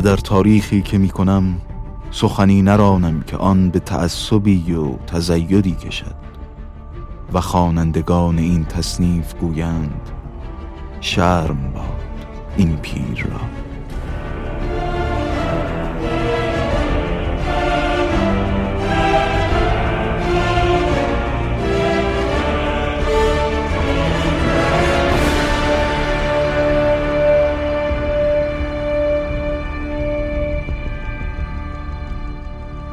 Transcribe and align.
در 0.00 0.16
تاریخی 0.16 0.82
که 0.82 0.98
می 0.98 1.08
کنم 1.08 1.60
سخنی 2.10 2.62
نرانم 2.62 3.22
که 3.22 3.36
آن 3.36 3.70
به 3.70 3.78
تعصبی 3.78 4.72
و 4.72 4.96
تزیدی 4.96 5.74
کشد 5.74 6.14
و 7.32 7.40
خوانندگان 7.40 8.38
این 8.38 8.64
تصنیف 8.64 9.34
گویند 9.34 10.10
شرم 11.00 11.72
باد 11.74 12.02
این 12.56 12.76
پیر 12.76 13.26
را. 13.30 13.67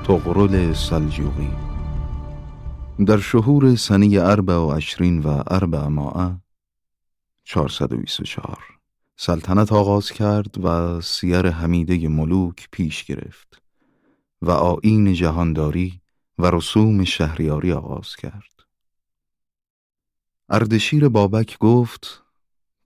تغرل 0.07 0.73
سلجوقی. 0.73 1.49
در 3.05 3.17
شهور 3.17 3.75
سنی 3.75 4.17
اربع 4.17 4.55
و 4.55 4.71
عشرین 4.71 5.19
و 5.19 5.43
اربع 5.47 5.87
ماعه 5.87 6.37
424 7.43 8.57
سلطنت 9.17 9.71
آغاز 9.71 10.11
کرد 10.11 10.65
و 10.65 11.01
سیر 11.01 11.49
حمیده 11.49 12.07
ملوک 12.07 12.67
پیش 12.71 13.03
گرفت 13.03 13.61
و 14.41 14.51
آین 14.51 15.13
جهانداری 15.13 16.01
و 16.37 16.51
رسوم 16.51 17.03
شهریاری 17.03 17.71
آغاز 17.71 18.15
کرد. 18.15 18.63
اردشیر 20.49 21.09
بابک 21.09 21.57
گفت 21.59 22.23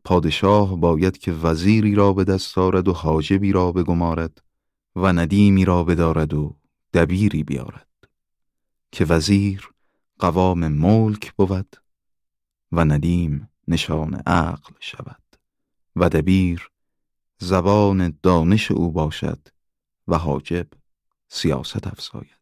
پادشاه 0.04 0.80
باید 0.80 1.18
که 1.18 1.32
وزیری 1.32 1.96
را 1.96 2.14
به 2.14 2.24
دست 2.24 2.58
آرد 2.58 2.88
و 2.88 2.94
حاجبی 2.94 3.52
را 3.52 3.72
بگمارد 3.72 4.42
و 4.96 5.14
ندیمی 5.14 5.66
را 5.66 5.84
بدارد 5.84 6.34
و 6.34 6.59
دبیری 6.94 7.44
بیارد 7.44 7.88
که 8.92 9.06
وزیر 9.06 9.70
قوام 10.20 10.68
ملک 10.68 11.34
بود 11.34 11.76
و 12.72 12.86
ندیم 12.86 13.50
نشان 13.68 14.14
عقل 14.16 14.74
شود 14.80 15.24
و 15.96 16.10
دبیر 16.10 16.72
زبان 17.38 18.18
دانش 18.24 18.72
او 18.72 18.92
باشد 18.92 19.48
و 20.08 20.18
حاجب 20.18 20.68
سیاست 21.28 21.88
افزاید. 21.88 22.40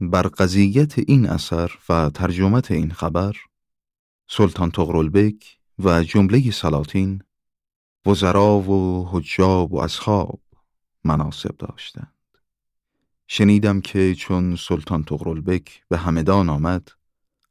بر 0.00 0.22
قضیت 0.22 0.98
این 0.98 1.28
اثر 1.28 1.72
و 1.88 2.10
ترجمت 2.10 2.70
این 2.70 2.90
خبر 2.90 3.36
سلطان 4.28 4.70
تغرلبک 4.70 5.58
و 5.78 6.02
جمله 6.02 6.50
سلاطین 6.50 7.22
وزرا 8.06 8.58
و 8.58 9.08
حجاب 9.10 9.72
و 9.72 9.80
اصحاب 9.80 10.40
مناسب 11.04 11.56
داشتند. 11.56 12.14
شنیدم 13.26 13.80
که 13.80 14.14
چون 14.14 14.56
سلطان 14.56 15.04
تغرلبک 15.04 15.84
به 15.88 15.98
همدان 15.98 16.48
آمد 16.48 16.88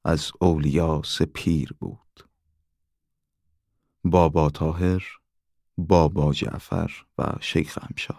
از 0.05 0.31
اولیا 0.41 1.02
سپیر 1.05 1.73
بود. 1.79 2.29
بابا 4.03 4.49
تاهر 4.49 5.03
بابا 5.77 6.33
جعفر 6.33 6.91
و 7.17 7.33
شیخ 7.41 7.79
امشا. 7.81 8.16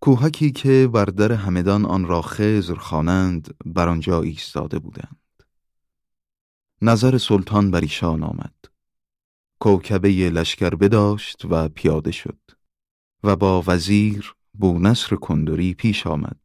کوهکی 0.00 0.52
که 0.52 0.88
بر 0.92 1.04
در 1.04 1.32
همدان 1.32 1.84
آن 1.84 2.04
را 2.04 2.22
خزر 2.22 2.74
خوانند 2.74 3.54
بر 3.64 3.88
آنجا 3.88 4.22
ایستاده 4.22 4.78
بودند. 4.78 5.42
نظر 6.82 7.18
سلطان 7.18 7.70
بر 7.70 7.80
ایشان 7.80 8.22
آمد. 8.22 8.54
کوکبه 9.58 10.08
لشکر 10.08 10.70
بداشت 10.70 11.44
و 11.50 11.68
پیاده 11.68 12.10
شد 12.12 12.38
و 13.22 13.36
با 13.36 13.64
وزیر 13.66 14.35
نصر 14.64 15.16
کندری 15.16 15.74
پیش 15.74 16.06
آمد 16.06 16.40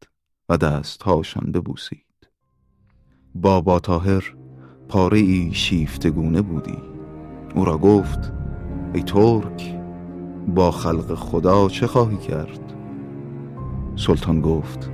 و 0.48 0.56
دستهاشان 0.56 1.52
ببوسید. 1.52 2.28
بابا 3.34 3.80
تاهر 3.80 4.34
پاره 4.88 5.18
ای 5.18 5.50
شیفتگونه 5.54 6.42
بودی. 6.42 6.78
او 7.54 7.64
را 7.64 7.78
گفت 7.78 8.32
ای 8.94 9.02
ترک 9.02 9.78
با 10.48 10.70
خلق 10.70 11.14
خدا 11.14 11.68
چه 11.68 11.86
خواهی 11.86 12.16
کرد؟ 12.16 12.72
سلطان 13.96 14.40
گفت 14.40 14.90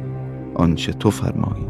آنچه 0.54 0.92
تو 0.92 1.10
فرمایی. 1.10 1.66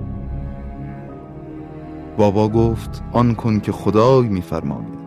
بابا 2.16 2.48
گفت 2.48 3.04
آن 3.12 3.34
کن 3.34 3.60
که 3.60 3.72
خدای 3.72 4.28
میفرماید 4.28 4.98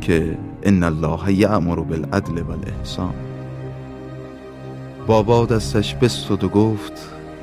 که 0.00 0.38
ان 0.62 0.82
الله 0.82 1.32
یأمر 1.32 1.80
بالعدل 1.80 2.42
والاحسان. 2.42 3.31
بابا 5.06 5.46
دستش 5.46 5.94
بستد 5.94 6.44
و 6.44 6.48
گفت 6.48 6.92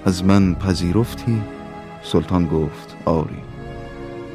از 0.06 0.24
من 0.26 0.56
پذیرفتی؟ 0.56 1.42
سلطان 2.04 2.48
گفت 2.48 2.98
آری. 3.06 3.42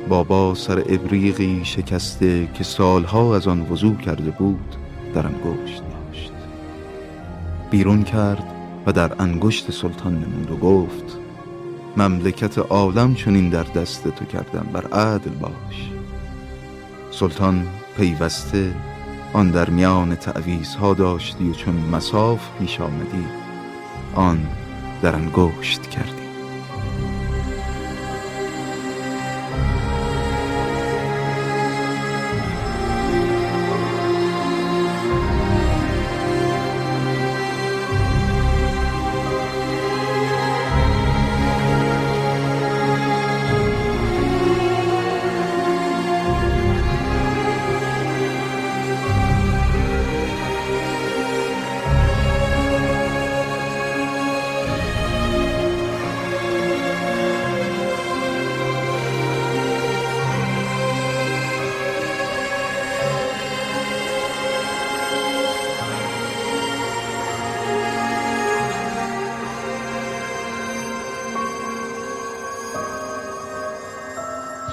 بابا 0.08 0.54
سر 0.54 0.78
ابریقی 0.78 1.60
شکسته 1.64 2.48
که 2.54 2.64
سالها 2.64 3.36
از 3.36 3.48
آن 3.48 3.60
وضوع 3.60 3.96
کرده 3.96 4.30
بود 4.30 4.76
در 5.14 5.26
انگشت 5.26 5.82
داشت. 5.82 6.32
بیرون 7.70 8.02
کرد 8.02 8.44
و 8.86 8.92
در 8.92 9.22
انگشت 9.22 9.70
سلطان 9.70 10.14
نمود 10.14 10.50
و 10.50 10.56
گفت 10.56 11.18
مملکت 11.96 12.58
عالم 12.58 13.14
چنین 13.14 13.48
در 13.48 13.64
دست 13.64 14.08
تو 14.08 14.24
کردم 14.24 14.66
بر 14.72 14.86
عدل 14.86 15.30
باش. 15.30 15.90
سلطان 17.10 17.66
پیوسته 17.96 18.74
آن 19.34 19.50
در 19.50 19.70
میان 19.70 20.14
تعویز 20.14 20.74
ها 20.74 20.94
داشتی 20.94 21.50
و 21.50 21.52
چون 21.52 21.74
مساف 21.74 22.40
پیش 22.58 22.80
آمدی 22.80 23.26
آن 24.14 24.46
در 25.02 25.14
انگشت 25.14 25.82
کردی. 25.90 26.23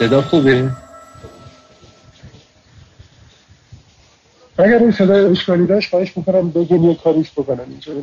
صدا 0.01 0.21
خوبه؟ 0.21 0.69
اگر 4.57 4.77
این 4.77 4.91
صدا 4.91 5.29
اشکالی 5.29 5.65
داشت 5.65 5.89
خواهش 5.89 6.17
می‌کنم 6.17 6.49
بگیم 6.49 6.89
یه 6.89 6.95
کاریش 6.95 7.31
بکنم 7.31 7.65
اینجا 7.69 7.93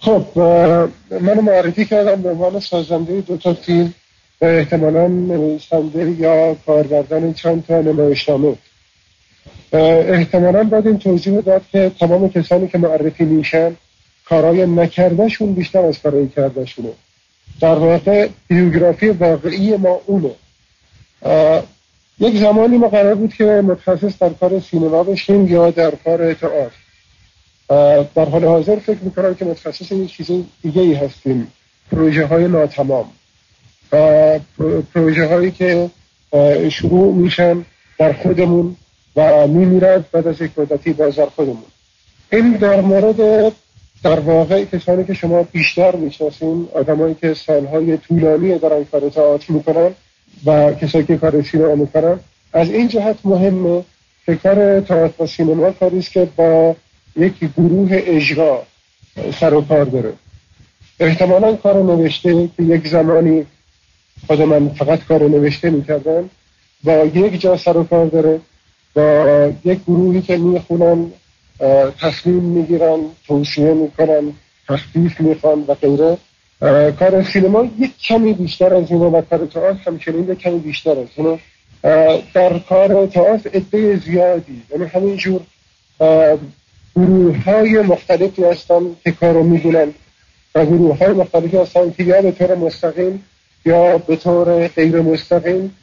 خب 0.00 0.38
منو 1.10 1.40
معرفی 1.40 1.84
کردم 1.84 2.22
به 2.22 2.30
عنوان 2.30 2.60
سازنده 2.60 3.20
دو 3.20 3.36
تا 3.36 3.54
فیلم 3.54 3.94
و 4.40 4.44
احتمالا 4.44 5.08
نویسنده 5.08 6.10
یا 6.10 6.54
کارگردان 6.66 7.34
چند 7.34 7.66
تا 7.66 7.80
نمایشنامه 7.80 8.56
احتمالا 9.72 10.64
باید 10.64 10.86
این 10.86 10.98
توضیح 10.98 11.40
داد 11.40 11.62
که 11.72 11.92
تمام 12.00 12.30
کسانی 12.30 12.68
که 12.68 12.78
معرفی 12.78 13.24
میشن 13.24 13.76
کارهای 14.28 14.66
نکردهشون 14.66 15.52
بیشتر 15.52 15.78
از 15.78 15.98
کارهای 15.98 16.28
کردهشونه. 16.28 16.88
در 17.60 17.74
واقع 17.74 18.28
بیوگرافی 18.48 19.08
واقعی 19.08 19.76
ما 19.76 20.00
اونه. 20.06 20.30
یک 22.20 22.36
زمانی 22.36 22.78
ما 22.78 22.88
قرار 22.88 23.14
بود 23.14 23.34
که 23.34 23.44
متخصص 23.44 24.18
در 24.18 24.28
کار 24.28 24.60
سینما 24.60 25.02
بشیم 25.02 25.46
یا 25.46 25.70
در 25.70 25.90
کار 25.90 26.34
تئاتر. 26.34 26.70
در 28.14 28.28
حال 28.28 28.44
حاضر 28.44 28.76
فکر 28.76 28.98
می‌کنم 29.00 29.34
که 29.34 29.44
متخصص 29.44 29.92
یک 29.92 30.12
چیز 30.12 30.30
دیگه 30.62 30.82
ای 30.82 30.94
هستیم. 30.94 31.52
پروژه 31.90 32.26
های 32.26 32.48
ناتمام 32.48 33.10
پروژه 34.94 35.26
هایی 35.26 35.50
که 35.50 35.90
شروع 36.70 37.14
میشن 37.14 37.64
در 37.98 38.12
خودمون 38.12 38.76
و 39.16 39.46
میمیرد 39.46 40.10
بعد 40.10 40.26
از 40.26 40.40
یک 40.40 40.58
مدتی 40.58 40.92
بازار 40.92 41.28
خودمون. 41.36 41.62
این 42.32 42.52
در 42.52 42.80
مورد 42.80 43.52
در 44.02 44.20
واقع 44.20 44.64
کسانی 44.64 45.04
که 45.04 45.14
شما 45.14 45.42
بیشتر 45.42 45.96
می‌شناسین 45.96 46.68
آدمایی 46.74 47.14
که 47.14 47.34
سالهای 47.34 47.96
طولانی 47.96 48.58
دارن 48.58 48.84
کار 48.84 49.08
تئاتر 49.08 49.52
می‌کنن 49.52 49.90
و 50.46 50.72
کسایی 50.72 51.04
که 51.04 51.16
کار 51.16 51.42
سینما 51.42 51.74
می‌کنن 51.74 52.20
از 52.52 52.70
این 52.70 52.88
جهت 52.88 53.16
مهمه 53.24 53.84
که 54.26 54.36
کار 54.36 54.80
تئاتر 54.80 55.22
و 55.22 55.26
سینما 55.26 55.70
کاری 55.70 55.98
است 55.98 56.12
که 56.12 56.28
با 56.36 56.76
یک 57.16 57.34
گروه 57.56 57.88
اجرا 57.92 58.62
سر 59.40 59.54
و 59.54 59.62
کار 59.62 59.84
داره. 59.84 60.12
احتمالا 61.00 61.56
کار 61.56 61.82
نوشته 61.82 62.48
که 62.56 62.62
یک 62.62 62.88
زمانی 62.88 63.46
خود 64.26 64.42
من 64.42 64.68
فقط 64.68 65.04
کار 65.04 65.22
نوشته 65.22 65.70
می‌کردم 65.70 66.30
با 66.84 66.92
یک 66.92 67.40
جا 67.40 67.56
سر 67.56 67.76
و 67.76 67.84
کار 67.84 68.06
داره 68.06 68.40
با 68.94 69.52
یک 69.64 69.78
گروهی 69.84 70.22
که 70.22 70.36
می‌خونن 70.36 71.06
تصمیم 72.00 72.42
می‌گیرن 72.42 73.00
توصیه 73.26 73.74
می‌کنن 73.74 74.32
تخفیف 74.68 75.20
می‌خوان 75.20 75.64
و 75.68 75.74
غیره. 75.74 76.16
کار 76.92 77.24
سینما 77.32 77.68
یک 77.78 77.98
کمی 77.98 78.32
بیشتر 78.32 78.74
از 78.74 78.90
اینه 78.90 79.04
و 79.04 79.22
کار 79.22 79.46
تئاتر 79.46 79.76
همچنین 79.86 80.30
یک 80.30 80.38
کمی 80.38 80.58
بیشتر 80.58 80.90
از 80.90 81.06
اینه. 81.16 81.38
در 82.34 82.58
کار 82.58 83.06
تئاتر 83.06 83.48
عده 83.54 83.96
زیادی 83.96 84.62
یعنی 84.70 84.84
همینجور 84.84 85.40
گروه 86.96 87.36
های 87.44 87.82
مختلفی 87.82 88.44
هستن 88.44 88.80
که 89.04 89.12
کار 89.12 89.34
رو 89.34 89.42
می‌دونن 89.42 89.88
و 90.54 90.64
گروه 90.64 90.98
های 90.98 91.12
مختلفی 91.12 91.56
هستن 91.56 91.90
که 91.90 92.04
یا 92.04 92.22
به 92.22 92.32
طور 92.32 92.54
مستقیم 92.54 93.24
یا 93.64 93.98
به 93.98 94.16
طور 94.16 94.68
غیر 94.68 95.00
مستقیم 95.00 95.76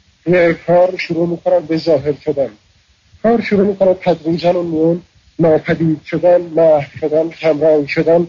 کار 0.66 0.96
شروع 0.96 1.28
می‌کنن 1.28 1.58
به 1.58 1.76
ظاهر 1.76 2.14
شدن. 2.24 2.48
کار 3.22 3.40
شروع 3.40 3.66
می‌کنن 3.66 3.94
تدریجا 3.94 4.60
و 4.60 4.62
میون. 4.62 5.02
ناپدید 5.38 6.02
شدن 6.04 6.40
محو 6.40 6.98
شدن 7.00 7.28
کمرنگ 7.28 7.86
شدن 7.86 8.26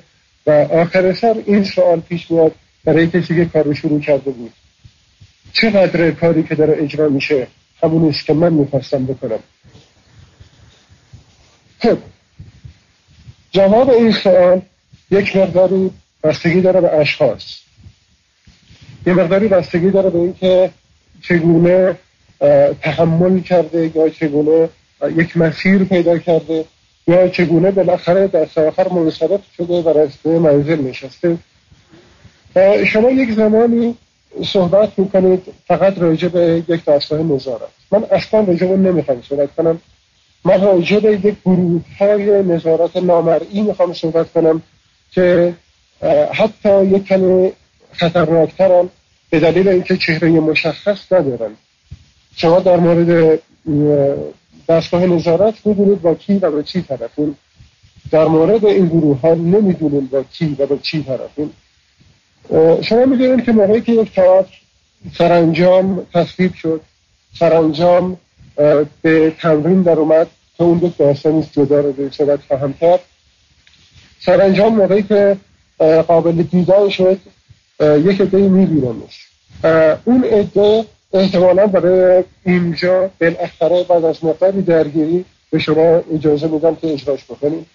و 0.48 0.51
آخر 0.51 1.13
سر 1.13 1.44
این 1.45 1.63
سوال 1.63 2.00
پیش 2.00 2.31
میاد 2.31 2.51
برای 2.86 3.07
کسی 3.07 3.36
که 3.36 3.45
کار 3.45 3.63
رو 3.63 3.74
شروع 3.74 4.00
کرده 4.00 4.31
بود. 4.31 4.54
چقدر 5.54 6.12
کاری 6.12 6.44
که 6.44 6.56
داره 6.56 6.83
اجرا 6.83 7.09
میشه 7.09 7.48
همون 7.83 8.09
است 8.09 8.25
که 8.25 8.33
من 8.33 8.54
می‌خواستم 8.54 9.06
بکنم. 9.06 9.39
خب 11.80 11.98
جواب 13.51 13.89
این 13.89 14.12
سوال 14.12 14.62
یک 15.12 15.36
مقداری 15.36 15.92
بستگی 16.24 16.62
داره 16.62 16.81
به 16.81 16.94
اشخاص. 16.94 17.57
یه 19.07 19.13
مقداری 19.13 19.48
بستگی 19.48 19.92
داره 19.92 20.10
به 20.10 20.19
اینکه 20.19 20.71
چگونه 21.21 21.95
تحمل 22.81 23.39
کرده 23.39 23.92
یا 23.95 24.10
چگونه 24.10 24.69
یک 25.15 25.38
مسیر 25.38 25.83
پیدا 25.83 26.18
کرده. 26.18 26.65
یا 27.07 27.27
چگونه 27.27 27.71
بالاخره 27.71 28.27
دست 28.27 28.57
آخر 28.57 28.88
منصرف 28.89 29.39
شده 29.57 29.81
و 29.81 29.98
رسته 29.98 30.39
منزل 30.39 30.81
نشسته. 30.81 31.38
شما 32.88 33.12
یک 33.12 33.31
زمانی 33.31 33.95
صحبت 34.45 35.00
می‌کنید 35.00 35.44
فقط 35.68 35.98
راجع 35.98 36.27
به 36.27 36.63
یک 36.68 36.86
دستگاه 36.86 37.24
نظارت 37.24 37.69
من 37.92 38.04
اصلا 38.12 38.39
راجع 38.39 38.68
به 38.68 38.77
نمی‌خوام 38.77 39.21
صحبت 39.30 39.50
کنم. 39.57 39.81
من 40.45 40.62
راجع 40.62 41.00
به 41.00 41.12
یک 41.12 41.36
گروه 41.45 41.81
های 42.00 42.44
نظارت 42.44 42.98
نامرئی 42.98 43.62
می‌خوام 43.62 43.94
صحبت 43.94 44.31
کنم 44.31 44.62
که 45.12 45.53
حتی 46.31 46.86
یک 46.86 47.06
کمی 47.06 47.51
خطرناکترم 47.92 48.89
به 49.30 49.39
دلیل 49.39 49.68
اینکه 49.68 49.98
چهره 49.98 50.30
مشخص 50.30 51.12
ندارن. 51.12 51.51
شما 52.36 52.60
در 52.60 52.77
مورد 52.77 53.39
دستگاه 54.69 55.06
نظارت 55.06 55.54
می‌دونید 55.66 56.02
با 56.02 56.16
کی 56.16 56.38
و 56.38 56.52
با 56.52 56.62
چی 56.62 56.81
طرفین 56.81 57.36
در 58.12 58.25
مورد 58.25 58.66
این 58.66 58.88
گروه 58.88 59.19
ها 59.19 59.34
نمی‌دونید 59.34 60.10
با 60.10 60.24
کی 60.24 60.56
و 60.60 60.66
با 60.66 60.78
چی 60.78 61.04
طرفین 61.04 61.52
شما 62.81 63.06
می‌دونید 63.06 63.46
که 63.46 63.52
موقعی 63.52 63.81
که 63.81 63.92
یک 63.92 64.16
تئاتر 64.16 64.54
سرانجام 65.18 66.06
تصویب 66.14 66.54
شد 66.54 66.81
سرانجام 67.40 68.18
به 69.02 69.34
تمرین 69.40 69.81
در 69.81 70.00
اومد 70.00 70.28
که 70.58 70.64
اون 70.64 70.78
دو 70.78 70.92
داستانی 70.98 71.48
جدا 71.52 71.80
رو 71.80 71.92
به 71.92 72.10
صورت 72.10 72.40
فهم 72.40 72.74
کرد. 72.74 73.00
سرانجام 74.20 74.75
موقعی 74.75 75.04
که 75.04 75.38
قابل 76.08 76.31
دیدن 76.31 76.90
شد 76.90 77.20
یک 77.80 78.22
عده 78.22 78.38
میبینمش 78.38 79.28
اون 80.06 80.24
عده 80.24 80.86
احتمالا 81.19 81.68
برای 81.68 82.24
اینجا 82.46 83.10
بالاخره 83.22 83.84
بعد 83.84 84.06
از 84.06 84.25
مقداری 84.25 84.62
درگیری 84.62 85.25
به 85.50 85.60
شما 85.60 86.04
اجازه 86.14 86.48
میدم 86.48 86.75
که 86.75 86.94
اجراش 86.94 87.25
بکنیم. 87.25 87.66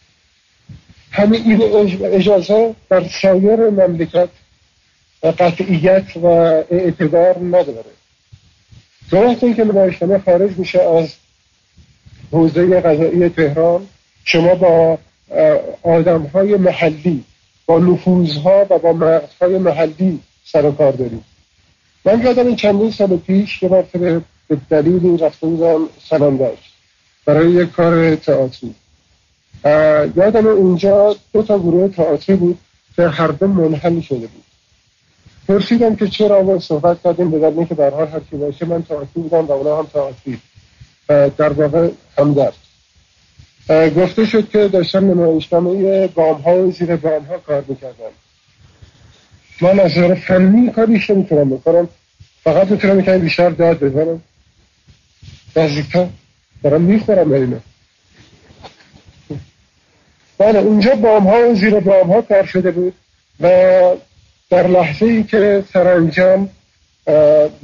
همین 1.11 1.43
این 1.45 1.63
اجازه 2.05 2.75
در 2.91 3.09
سایر 3.23 3.71
مملکت 3.71 4.29
قطعیت 5.23 6.17
و 6.17 6.27
اعتبار 6.71 7.39
نداره. 7.39 7.91
این 9.13 9.55
که 9.55 9.65
نمایشنامه 9.65 10.19
خارج 10.19 10.59
میشه 10.59 10.83
از 10.83 11.09
حوزه 12.33 12.81
قضایی 12.81 13.29
تهران 13.29 13.87
شما 14.25 14.55
با 14.55 14.99
آدم 15.83 16.23
های 16.23 16.57
محلی 16.57 17.25
با 17.67 17.79
نفوذها 17.79 18.67
و 18.71 18.79
با 18.79 18.93
مغزهای 18.93 19.59
محلی 19.59 20.21
سر 20.45 20.65
و 20.65 20.73
کار 20.73 20.93
دارید. 20.93 21.32
من 22.05 22.23
یادم 22.23 22.47
این 22.47 22.57
چندین 22.57 22.91
سال 22.91 23.17
پیش 23.17 23.63
یه 23.63 23.69
مرتبه 23.69 24.21
به 24.49 24.57
دلیلی 24.71 25.17
رفته 25.17 25.47
بودم 25.47 25.89
سلام 26.09 26.37
داشت 26.37 26.73
برای 27.27 27.51
یک 27.51 27.73
کار 27.73 28.17
تئاتری 28.17 28.75
یادم 30.17 30.47
اونجا 30.47 31.17
دو 31.33 31.43
تا 31.43 31.59
گروه 31.59 31.89
تئاتری 31.89 32.37
بود 32.37 32.59
که 32.97 33.09
هر 33.09 33.27
دو 33.27 33.47
منحل 33.47 34.01
شده 34.01 34.27
بود. 34.27 34.45
پرسیدم 35.49 35.97
که 35.97 36.09
چرا 36.09 36.43
ما 36.43 36.59
صحبت 36.59 37.03
کردیم 37.05 37.31
به 37.31 37.39
دلیل 37.39 37.65
که 37.65 37.75
در 37.75 37.91
حال 37.91 38.07
هر 38.07 38.21
کی 38.31 38.37
باشه 38.37 38.67
من 38.67 38.83
تئاتری 38.83 39.23
بودم 39.23 39.47
و 39.47 39.53
اونا 39.53 39.79
هم 39.79 39.87
تئاتری 39.87 40.39
در 41.09 41.53
واقع 41.53 41.91
همدرد. 42.19 42.55
گفته 43.97 44.25
شد 44.25 44.49
که 44.49 44.69
داشتن 44.69 45.05
نمایشنامه 45.05 46.09
گام 46.09 46.41
ها 46.41 46.55
و 46.55 46.71
زیر 46.71 46.97
گام 46.97 47.25
ها 47.25 47.39
کار 47.39 47.65
می‌کردن. 47.69 48.11
من 49.61 49.81
از 49.81 49.99
نظر 49.99 50.15
فنی 50.15 50.71
کار 50.71 50.87
بیشتر 50.87 51.15
می‌تونم 51.15 51.51
بکنم. 51.51 51.89
فقط 52.45 52.71
می‌تونم 52.71 53.01
یکمی 53.01 53.19
بیشتر 53.19 53.51
داد 53.51 53.79
بزنم. 53.79 54.23
نزدیکتر 55.57 56.07
دارم 56.63 56.81
می‌خورم 56.81 57.33
اینو 57.33 57.59
بله 60.39 60.59
اونجا 60.59 60.95
بام 60.95 61.27
ها 61.27 61.51
و 61.51 61.55
زیر 61.55 61.81
بام 61.81 62.13
ها 62.13 62.23
کار 62.23 62.47
شده 62.47 62.71
بود 62.71 62.95
و 63.41 63.49
در 64.51 64.67
لحظه 64.67 65.07
ای 65.07 65.23
که 65.23 65.65
سرانجام 65.73 66.49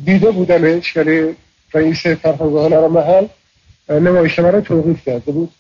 دیده 0.05 0.31
بودمش 0.31 0.97
یعنی 0.97 1.35
رئیس 1.75 2.07
فرهنگان 2.07 2.87
محل 2.87 3.27
نمایشنامه 3.91 4.51
رو 4.51 4.61
توقیف 4.61 5.05
کرده 5.05 5.33
بود. 5.33 5.51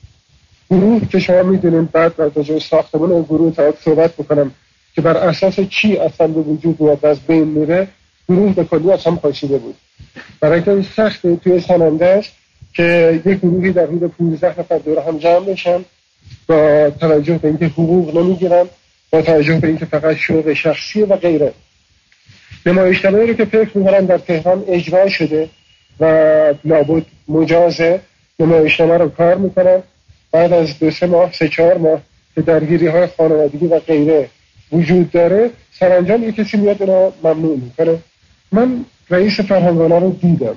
گروه 0.70 1.08
که 1.08 1.18
شما 1.18 1.42
می‌دونیم 1.42 1.84
بعد 1.92 2.16
در 2.16 2.58
ساختمان 2.58 3.22
گروه 3.22 3.54
تا 3.54 3.74
صحبت 3.84 4.12
بکنم. 4.14 4.50
که 4.98 5.02
بر 5.02 5.16
اساس 5.16 5.60
چی 5.60 5.96
اصلا 5.96 6.26
به 6.26 6.40
وجود 6.40 6.80
میاد 6.80 7.06
از 7.06 7.20
بین 7.20 7.44
میره 7.44 7.88
گروه 8.28 8.54
به 8.54 8.64
کلی 8.64 8.92
از 8.92 9.04
هم 9.04 9.18
پاشیده 9.18 9.58
بود. 9.58 9.74
برای 10.40 10.62
اینکه 10.66 10.88
سخت 10.96 11.26
توی 11.44 11.60
سننده 11.60 12.06
است 12.06 12.32
که 12.74 13.20
یک 13.26 13.38
گروهی 13.38 13.72
در 13.72 13.86
حدود 13.86 14.16
15 14.18 14.60
نفر 14.60 14.78
دور 14.78 14.98
هم 14.98 15.18
جمع 15.18 15.44
بشن 15.44 15.84
با 16.48 16.90
توجه 17.00 17.38
به 17.38 17.48
اینکه 17.48 17.66
حقوق 17.66 18.16
نمی‌گیرن 18.16 18.64
با 19.10 19.22
توجه 19.22 19.60
به 19.60 19.68
اینکه 19.68 19.84
فقط 19.84 20.16
شوق 20.16 20.52
شخصی 20.52 21.02
و 21.02 21.16
غیره. 21.16 21.52
نمایشنامه 22.66 23.26
رو 23.26 23.34
که 23.34 23.44
فکر 23.44 23.78
می‌کنم 23.78 24.06
در 24.06 24.18
تهران 24.18 24.64
اجرا 24.68 25.08
شده 25.08 25.48
و 26.00 26.04
لابد 26.64 27.02
مجازه 27.28 28.00
نمایشنامه 28.38 28.96
رو 28.96 29.08
کار 29.08 29.34
می‌کنن 29.34 29.82
بعد 30.32 30.52
از 30.52 30.78
دو 30.78 30.90
سه 30.90 31.06
ماه 31.06 31.32
سه 31.32 31.48
چهار 31.48 31.78
ماه 31.78 32.00
درگیری 32.46 32.86
های 32.86 33.06
خانوادگی 33.06 33.66
و 33.66 33.78
غیره 33.78 34.28
وجود 34.72 35.10
داره. 35.10 35.50
سرانجام 35.72 36.22
یه 36.22 36.32
کسی 36.32 36.56
میاد 36.56 36.82
اینا 36.82 37.12
ممنوع 37.24 37.56
می‌کنه. 37.58 37.98
من 38.52 38.84
رئیس 39.10 39.40
فرهنگانه 39.40 39.98
رو 39.98 40.12
دیدم. 40.12 40.56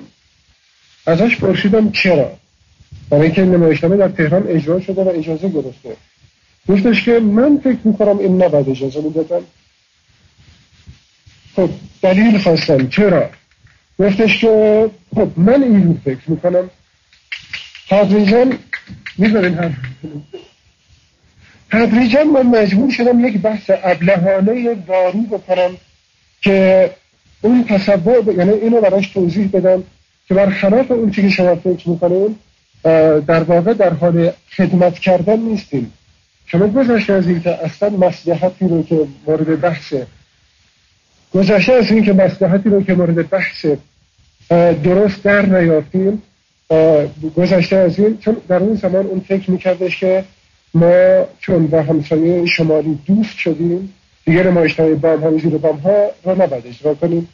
ازش 1.06 1.36
پرسیدم 1.36 1.90
چرا؟ 1.90 2.32
برای 3.10 3.24
اینکه 3.24 3.42
نمایشنامه 3.42 3.96
در 3.96 4.08
تهران 4.08 4.48
اجرا 4.48 4.80
شده 4.80 5.04
و 5.04 5.08
اجازه 5.08 5.48
گرفته. 5.48 5.96
گفتش 6.68 7.04
که 7.04 7.20
من 7.20 7.58
فکر 7.58 7.78
می‌کنم 7.84 8.18
این 8.18 8.42
نباید 8.42 8.68
اجازه 8.68 9.00
می‌دادم 9.00 9.42
خب 11.56 11.70
دلیل 12.02 12.38
خواستم. 12.38 12.88
چرا؟ 12.88 13.30
گفتش 13.98 14.40
که 14.40 14.90
خب 15.14 15.28
من 15.36 15.62
اینجور 15.62 15.96
فکر 16.04 16.30
می‌کنم. 16.30 16.70
تدریجا 17.88 18.46
می‌ذارین 19.18 19.54
هم 19.54 19.76
تدریجا 21.72 22.24
من 22.24 22.46
مجبور 22.46 22.90
شدم 22.90 23.24
یک 23.24 23.38
بحث 23.38 23.70
ابلهانه 23.84 24.74
دارو 24.74 25.22
بکنم 25.22 25.70
که 26.40 26.90
اون 27.42 27.64
تصور 27.64 28.34
یعنی 28.36 28.50
اینو 28.50 28.80
براش 28.80 29.08
توضیح 29.08 29.50
بدم 29.52 29.82
که 30.28 30.34
برخلاف 30.34 30.90
اون 30.90 31.10
چیزی 31.10 31.28
که 31.28 31.34
شما 31.34 31.54
فکر 31.54 31.88
می‌کنین 31.88 32.36
در 33.26 33.42
واقع 33.42 33.74
در 33.74 33.92
حال 33.92 34.30
خدمت 34.56 34.98
کردن 34.98 35.38
نیستیم. 35.38 35.92
شما 36.46 36.66
گذاشته 36.66 37.12
از 37.12 37.28
اینکه 37.28 37.64
اصلا 37.64 37.88
مسلحتی 37.88 38.68
رو 38.68 38.82
که 38.82 39.06
مورد 39.26 39.60
بحثه 39.60 40.06
گذاشته 41.34 41.72
از 41.72 41.90
اینکه 41.90 42.12
مسلحتی 42.12 42.68
رو 42.68 42.82
که 42.82 42.94
مورد 42.94 43.30
بحث 43.30 43.66
درست 44.84 45.22
در 45.22 45.46
نیافتیم 45.46 46.22
گذشته 47.36 47.76
از 47.76 47.98
این 47.98 48.18
چون 48.18 48.36
در 48.48 48.56
اون 48.56 48.74
زمان 48.74 49.06
اون 49.06 49.20
فکر 49.20 49.50
میکردش 49.50 50.00
که 50.00 50.24
ما 50.74 51.26
چون 51.40 51.66
با 51.66 51.82
همسایه 51.82 52.46
شمالی 52.46 52.98
دوست 53.06 53.36
شدیم 53.36 53.94
دیگر 54.24 54.50
نمایشنامه 54.50 54.94
بام 54.94 55.20
ها 55.20 55.38
زیر 55.38 55.56
بام 55.56 55.76
ها 55.76 56.06
را 56.24 56.34
نباید 56.34 56.66
اجرا 56.66 56.94
کنیم. 56.94 57.28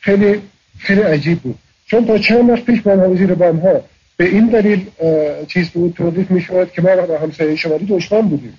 خیلی 0.00 0.40
خیلی 0.78 1.00
عجیب 1.00 1.40
بود. 1.40 1.58
چون 1.86 2.06
تا 2.06 2.18
چند 2.18 2.50
وقت 2.50 2.64
پیش 2.64 2.80
بام 2.80 3.00
ها 3.00 3.14
زیر 3.14 3.34
بام 3.34 3.58
ها 3.58 3.80
به 4.16 4.24
این 4.24 4.46
دلیل 4.46 4.86
چیز 5.48 5.70
بود 5.70 5.94
توضیح 5.94 6.26
می 6.32 6.40
شود 6.40 6.72
که 6.72 6.82
ما 6.82 6.96
با 6.96 7.18
همسایه 7.18 7.56
شمالی 7.56 7.86
دشمن 7.86 8.20
بودیم. 8.20 8.58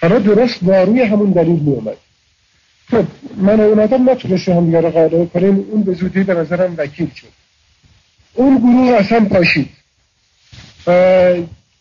حالا 0.00 0.18
درست 0.18 0.58
واروی 0.62 1.02
همون 1.02 1.30
دلیل 1.30 1.60
می 1.60 1.72
اومد. 1.72 1.96
خب 2.90 3.04
من 3.36 3.60
اون 3.60 3.80
آدم 3.80 4.10
نتونستیم 4.10 4.56
هم 4.56 4.66
دیگر 4.66 5.08
رو 5.08 5.26
کنیم. 5.26 5.66
اون 5.70 5.82
به 5.82 5.94
زودی 5.94 6.22
به 6.22 6.34
نظرم 6.34 6.74
وکیل 6.78 7.10
شد. 7.14 7.26
اون 8.34 8.58
گروه 8.58 8.92
اصلا 8.92 9.24
پاشید. 9.24 9.68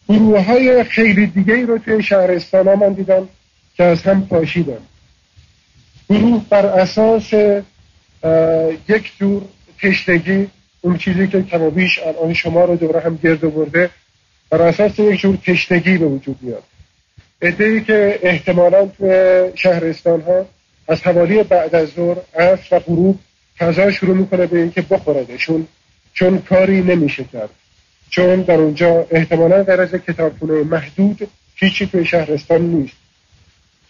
گروه 0.10 0.40
های 0.44 0.84
خیلی 0.84 1.26
دیگه 1.26 1.54
ای 1.54 1.64
رو 1.64 1.78
توی 1.78 2.04
شهرستان 2.04 2.68
ها 2.68 2.76
من 2.76 2.94
دیدم 2.94 3.30
که 3.78 3.84
از 3.84 4.04
هم 4.04 4.28
پاشیدن. 4.28 4.80
گروه 6.10 6.46
بر 6.50 6.66
اساس 6.66 7.34
یک 8.90 9.12
جور 9.20 9.44
تشنگی 9.82 10.48
اون 10.82 10.98
چیزی 10.98 11.28
که 11.28 11.44
کمابیش 11.44 12.00
الان 12.00 12.34
شما 12.34 12.66
رو 12.66 12.76
دوره 12.76 13.00
هم 13.00 13.20
گرد 13.24 13.54
برده 13.54 13.90
بر 14.50 14.62
اساس 14.62 15.00
یک 15.00 15.20
جور 15.20 15.36
تشنگی 15.36 15.98
به 15.98 16.06
وجود 16.06 16.38
میاد. 16.42 16.64
ای 17.42 17.82
که 17.82 18.20
احتمالا 18.24 18.86
توی 18.86 19.42
شهرستان 19.56 20.22
ها 20.22 20.46
از 20.88 21.02
حوالی 21.02 21.44
بعد 21.44 21.76
از 21.76 21.90
ظهر 21.90 22.18
عصر 22.36 22.76
و 22.76 22.80
غروب 22.80 23.20
فضا 23.58 23.92
شروع 23.92 24.18
می‌کنه 24.18 24.48
به 24.48 24.60
اینکه 24.60 24.82
بخوردشون 24.82 25.68
چون 26.14 26.38
کاری 26.38 26.82
نمیشه 26.82 27.24
کرد. 27.24 27.50
چون 28.10 28.42
در 28.42 28.56
اونجا 28.56 29.06
احتمالا 29.12 29.64
در 29.64 29.82
از 29.82 29.90
کتابخونه 29.90 30.64
محدود 30.64 31.28
هیچی 31.56 31.88
توی 31.88 32.06
شهرستان 32.06 32.62
نیست. 32.62 32.96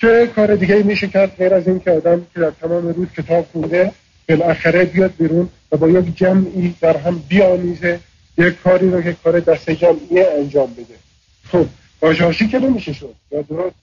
چه 0.02 0.28
کار 0.28 0.56
دیگه 0.56 0.84
میشه 0.84 1.08
کرد 1.08 1.36
غیر 1.38 1.54
از 1.54 1.68
این 1.68 1.80
که 1.80 1.92
آدم 1.92 2.26
که 2.34 2.40
در 2.40 2.52
تمام 2.52 2.88
روز 2.88 3.08
کتاب 3.18 3.48
خونده 3.52 3.92
بالاخره 4.30 4.86
بیاد 4.86 5.14
بیرون 5.18 5.50
و 5.72 5.78
با 5.78 5.90
یک 5.90 6.18
جمعی 6.18 6.76
در 6.82 6.98
هم 6.98 7.24
بیامیزه 7.30 8.00
یک 8.38 8.62
کاری 8.62 8.92
رو 8.92 9.02
که 9.02 9.16
کار 9.24 9.40
دست 9.40 9.70
جمعی 9.70 10.20
انجام 10.20 10.74
بده. 10.74 10.96
خب 11.44 11.66
باشاشی 12.00 12.48
که 12.48 12.60
نمیشه 12.60 12.94
شد؟ 12.94 13.16
یا 13.32 13.42
درست؟ 13.42 13.76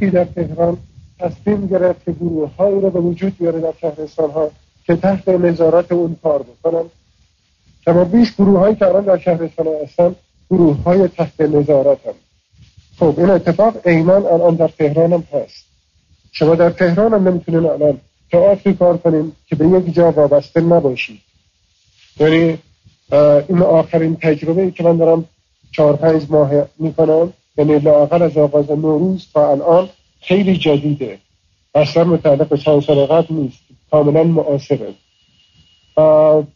که 0.00 0.10
در 0.10 0.24
تهران 0.24 0.78
تصمیم 1.18 1.66
گرفت 1.66 2.04
که 2.04 2.12
گروه 2.12 2.54
هایی 2.56 2.80
رو 2.80 2.90
به 2.90 3.00
وجود 3.00 3.38
بیاره 3.38 3.60
در 3.60 3.72
شهرستان 3.80 4.30
ها 4.30 4.50
که 4.86 4.96
تحت 4.96 5.28
نظارت 5.28 5.92
اون 5.92 6.16
کار 6.22 6.42
بکنن 6.42 6.84
کما 7.86 8.04
بیش 8.04 8.34
گروه 8.34 8.58
هایی 8.58 8.74
که 8.76 8.86
الان 8.86 9.04
در 9.04 9.18
شهرستان 9.18 9.66
هستن 9.82 10.14
گروه 10.50 10.82
های 10.82 11.08
تحت 11.08 11.40
نظارت 11.40 12.06
هم. 12.06 12.14
خب 12.98 13.14
این 13.18 13.30
اتفاق 13.30 13.86
ایمان 13.86 14.26
الان 14.26 14.54
در 14.54 14.68
تهران 14.68 15.12
هم 15.12 15.24
هست. 15.32 15.64
شما 16.32 16.54
در 16.54 16.70
تهران 16.70 17.14
هم 17.14 17.28
نمی‌تونین 17.28 17.66
الان 17.70 18.00
تئاتری 18.32 18.74
کار 18.74 18.96
کنیم 18.96 19.36
که 19.48 19.56
به 19.56 19.68
یک 19.68 19.94
جا 19.94 20.10
وابسته 20.10 20.60
نباشید. 20.60 21.20
یعنی 22.20 22.58
این 23.48 23.62
آخرین 23.62 24.16
تجربه 24.16 24.62
ای 24.62 24.70
که 24.70 24.84
من 24.84 24.96
دارم 24.96 25.24
چهار 25.72 25.96
پنج 25.96 26.22
ماه 26.30 26.50
می‌کنم 26.78 27.32
یعنی 27.58 27.78
لاقل 27.78 28.22
از 28.22 28.36
آغاز 28.36 28.70
نوروز 28.70 29.26
تا 29.34 29.50
الان 29.50 29.88
خیلی 30.20 30.56
جدیده. 30.56 31.18
اصلا 31.74 32.04
متعلق 32.04 32.48
به 32.48 32.58
چند 32.58 32.82
سال 32.82 33.26
نیست. 33.30 33.58
کاملا 33.90 34.24
معاصره. 34.24 34.94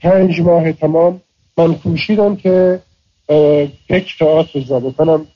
پنج 0.00 0.40
ماه 0.40 0.72
تمام 0.72 1.20
من 1.56 1.74
کوشیدم 1.74 2.36
که 2.36 2.80
یک 3.90 4.18
تئاتر 4.18 4.58
اجرا 4.58 4.80
بکنم. 4.80 5.26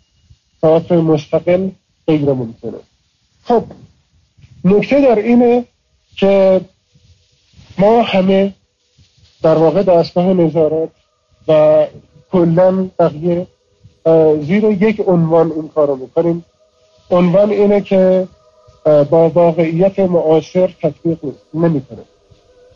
تئاتر 0.63 0.97
مستقل 0.97 1.69
غیر 2.07 2.33
ممکنه. 2.33 2.73
خب 3.45 3.65
نکته 4.65 5.01
در 5.01 5.19
اینه 5.19 5.65
که 6.17 6.61
ما 7.79 8.03
همه 8.03 8.55
در 9.43 9.55
واقع 9.55 9.83
دستگاه 9.83 10.27
نظارت 10.27 10.89
و 11.49 11.87
کلا 12.33 12.91
بقیه 12.99 13.47
زیر 14.41 14.65
یک 14.65 15.03
عنوان 15.07 15.53
این 15.53 15.69
کار 15.69 15.89
رو 15.89 15.97
می‌کنیم. 15.97 16.45
عنوان 17.11 17.51
اینه 17.51 17.81
که 17.81 18.29
با 18.85 19.29
واقعیت 19.29 19.99
معاصر 19.99 20.75
تطبیق 20.83 21.19
نمی‌کنه. 21.55 22.03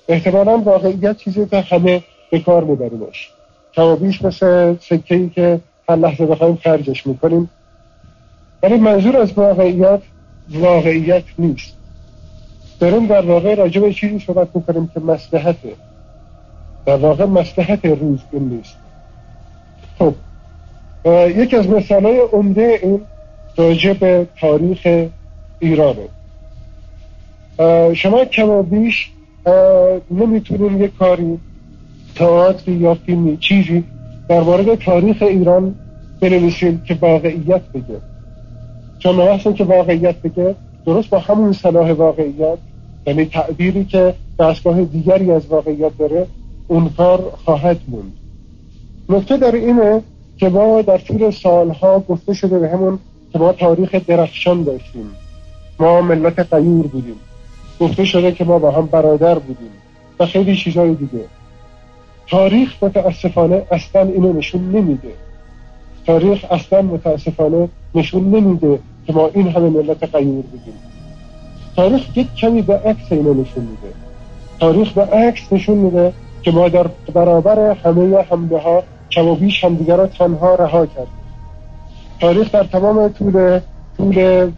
احتمالا 0.09 0.59
واقعیت 0.59 1.17
چیزی 1.17 1.47
که 1.47 1.61
همه 1.61 2.03
به 2.31 2.41
کار 2.41 2.65
میبریمش 2.65 3.31
کمابیش 3.75 4.23
مثل 4.23 4.77
سکه 4.81 5.15
ای 5.15 5.29
که 5.29 5.61
هر 5.89 5.97
لحظه 5.97 6.27
بخوایم 6.27 6.57
خرجش 6.57 7.07
می‌کنیم. 7.07 7.51
ولی 8.63 8.77
منظور 8.77 9.17
از 9.17 9.33
واقعیت 9.33 10.01
واقعیت 10.51 11.25
نیست. 11.39 11.75
داریم 12.81 13.07
در 13.07 13.21
واقع 13.21 13.55
راجع 13.55 13.81
به 13.81 13.93
چیزی 13.93 14.19
صحبت 14.19 14.49
می‌کنیم 14.55 14.91
که 14.95 15.01
مسلحته 15.01 15.73
در 16.87 16.97
واقع 16.97 17.25
مسلحت 17.25 17.85
روز 17.85 18.21
این 18.33 18.49
نیست. 18.49 18.77
خب 19.99 20.15
یکی 21.37 21.57
از 21.57 21.69
مثالهای 21.69 22.19
عمده 22.33 22.79
این 22.83 23.01
راجع 23.57 23.93
به 23.93 24.27
تاریخ 24.41 25.07
ایرانه. 25.59 26.09
شما 27.95 28.25
کم 28.25 28.63
بیش 28.63 29.11
نمی‌تونیم 30.11 30.83
یک 30.83 30.97
کاری 30.97 31.39
تئاتری 32.15 32.75
یا 32.75 32.95
فیلمی 32.95 33.37
چیزی 33.37 33.85
در 34.29 34.41
مورد 34.41 34.75
تاریخ 34.75 35.23
ایران 35.23 35.75
بنویسیم 36.21 36.83
که 36.87 36.99
واقعیت 37.01 37.63
بگه. 37.75 38.01
چون 38.99 39.15
محسن 39.15 39.53
که 39.53 39.65
واقعیت 39.65 40.17
بگه 40.23 40.55
درست 40.87 41.11
با 41.11 41.19
همون 41.19 41.53
صلاح 41.53 41.93
واقعیت 41.93 42.59
یعنی 43.07 43.25
تعبیری 43.25 43.85
که 43.85 44.15
دستگاه 44.39 44.85
دیگری 44.85 45.33
از 45.33 45.47
واقعیت 45.47 45.99
داره 45.99 46.27
اون 46.69 46.89
کار 46.89 47.33
خواهد 47.45 47.81
موند. 47.89 48.13
نکته 49.09 49.37
در 49.37 49.55
اینه 49.55 50.03
که 50.37 50.49
ما 50.49 50.83
در 50.83 50.99
طول 50.99 51.31
سالها 51.31 52.01
گفته 52.01 52.35
شده 52.35 52.59
به 52.59 52.69
همون 52.69 52.99
که 53.33 53.39
ما 53.39 53.53
تاریخ 53.53 53.95
درخشان 53.95 54.63
داشتیم. 54.63 55.11
ما 55.81 56.01
ملت 56.01 56.39
قیور 56.39 56.87
بودیم. 56.87 57.17
گفته 57.81 58.05
شده 58.05 58.33
که 58.33 58.45
ما 58.45 58.59
با 58.59 58.71
هم 58.71 58.87
برادر 58.87 59.39
بودیم 59.39 59.71
و 60.21 60.27
خیلی 60.27 60.57
چیزهای 60.57 60.95
دیگه. 60.95 61.25
تاریخ 62.27 62.83
متاسفانه 62.83 63.63
اصلا 63.71 64.03
اینو 64.03 64.33
نشون 64.33 64.71
نمیده. 64.71 65.13
تاریخ 66.07 66.45
اصلا 66.51 66.83
متاسفانه 66.83 67.69
نشون 67.95 68.31
نمیده 68.31 68.79
که 69.07 69.13
ما 69.13 69.31
این 69.35 69.49
همه 69.49 69.71
ملت 69.71 70.15
قیور 70.15 70.43
بودیم. 70.43 70.75
تاریخ 71.77 72.17
یک 72.17 72.35
کمی 72.35 72.63
به 72.63 72.75
عکس 72.75 73.13
اینو 73.13 73.35
نشون 73.35 73.65
میده. 73.65 73.95
تاریخ 74.61 74.93
به 74.93 75.03
عکس 75.03 75.53
نشون 75.53 75.79
میده 75.79 76.13
که 76.43 76.51
ما 76.51 76.69
در 76.69 76.87
برابر 77.15 77.71
همه 77.71 78.17
حمله 78.17 78.59
ها 78.59 78.83
کم 79.11 79.29
همدیگه 79.63 79.97
را 79.97 80.07
تنها 80.07 80.55
رها 80.55 80.87
کردیم. 80.87 81.13
تاریخ 82.21 82.51
در 82.51 82.65
تمام 82.65 83.09
طول 83.09 83.61
طول 83.97 84.51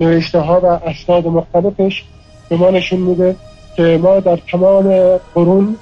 نوشته 0.00 0.38
ها 0.38 0.60
و 0.60 0.66
اسناد 0.66 1.26
مختلفش 1.26 2.04
به 2.48 2.56
ما 2.56 2.70
نشون 2.70 3.00
میده 3.00 3.36
که 3.76 4.00
ما 4.02 4.20
در 4.20 4.36
تمام 4.36 5.16
قرون 5.34 5.76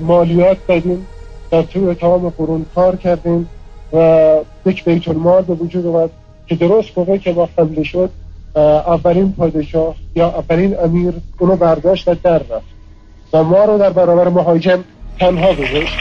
مالیات 0.00 0.56
دادیم 0.68 1.06
در 1.50 1.62
طول 1.62 1.94
تمام 1.94 2.28
قرون 2.28 2.66
کار 2.74 2.96
کردیم 2.96 3.48
و 3.92 4.36
یک 4.66 4.84
بیت 4.84 5.08
المال 5.08 5.42
به 5.42 5.54
وجود 5.54 5.86
اومد 5.86 6.10
که 6.46 6.54
درست 6.54 6.98
موقعی 6.98 7.18
که 7.18 7.32
با 7.32 7.48
حمله 7.58 7.82
شد 7.82 8.10
اولین 8.56 9.32
پادشاه 9.32 9.94
یا 10.16 10.28
اولین 10.28 10.78
امیر 10.78 11.14
اونو 11.38 11.56
برداشت 11.56 12.08
و 12.08 12.14
در 12.22 12.38
رفت. 12.38 12.74
و 13.32 13.42
ما 13.42 13.64
رو 13.64 13.78
در 13.78 13.90
برابر 13.90 14.28
مهاجم 14.28 14.84
تنها 15.20 15.52
گذاشت. 15.52 15.98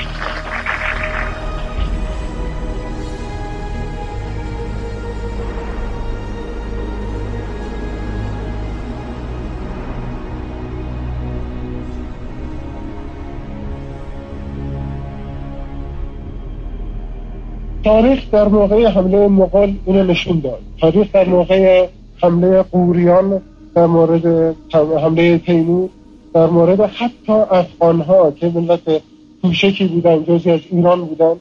تاریخ 17.84 18.32
در 18.32 18.48
موقع 18.48 18.88
حمله 18.88 19.28
مغول 19.28 19.75
اینو 19.86 20.04
نشون 20.04 20.40
داد. 20.40 20.60
تاریخ 20.82 21.12
در 21.12 21.30
موقع 21.30 21.88
حمله 22.22 22.62
قوریان 22.62 23.42
در 23.75 23.86
مورد 23.86 24.56
حمله 24.74 25.38
تیمور 25.38 25.90
در 26.34 26.46
مورد 26.46 26.82
حتی 26.82 27.32
افغان 27.32 28.02
ها 28.02 28.32
که 28.32 28.50
ملت 28.56 29.02
کوشکی 29.42 29.86
بودن 29.88 30.24
جزی 30.24 30.52
از 30.52 30.60
ایران 30.72 31.06
بودن 31.06 31.36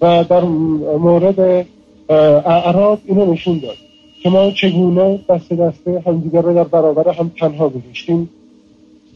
و 0.00 0.24
در 0.24 0.44
مورد 0.98 1.66
اعراب 2.08 2.98
اینو 3.04 3.32
نشون 3.32 3.58
داد 3.58 3.76
که 4.22 4.30
ما 4.30 4.50
چگونه 4.50 5.20
دست 5.28 5.52
دسته 5.52 6.02
همدیگر 6.06 6.42
رو 6.42 6.54
در 6.54 6.64
برابر 6.64 7.12
هم 7.12 7.30
تنها 7.40 7.68
گذاشتیم. 7.68 8.30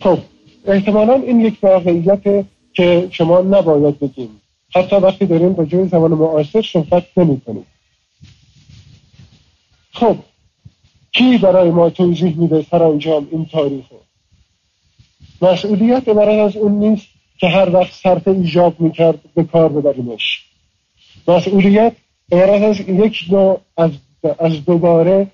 خب 0.01 0.19
احتمالا 0.67 1.15
این 1.15 1.41
یک 1.41 1.55
واقعیت 1.63 2.45
که 2.75 3.09
شما 3.11 3.41
نباید 3.41 3.99
بگیم. 3.99 4.42
حتی 4.75 4.97
وقتی 4.97 5.27
داریم 5.27 5.53
با 5.53 5.65
جای 5.65 5.89
زمان 5.89 6.11
معاصر 6.11 6.63
صحبت 6.63 7.05
نمی 7.17 7.41
کنیم. 7.41 7.67
خب 9.93 10.17
کی 11.13 11.39
برای 11.39 11.71
ما 11.71 11.91
توضیح 11.91 12.39
میده 12.39 12.67
سرانجام 12.71 13.29
این 13.33 13.47
تاریخ 13.47 13.85
مسئولیت 15.43 16.09
عبارت 16.09 16.39
از 16.39 16.57
اون 16.57 16.73
نیست 16.73 17.07
که 17.39 17.49
هر 17.49 17.75
وقت 17.75 17.93
صرف 17.93 18.29
ایجاب 18.29 18.81
می‌کرد 18.81 19.19
به 19.35 19.45
کار 19.45 19.69
ببریمش. 19.69 20.47
مسئولیت 21.29 21.93
عبارت 22.33 22.63
از 22.63 22.81
یک 22.81 23.25
نوع 23.31 23.61
از, 23.77 23.91
از 24.39 24.65
دوباره 24.65 25.27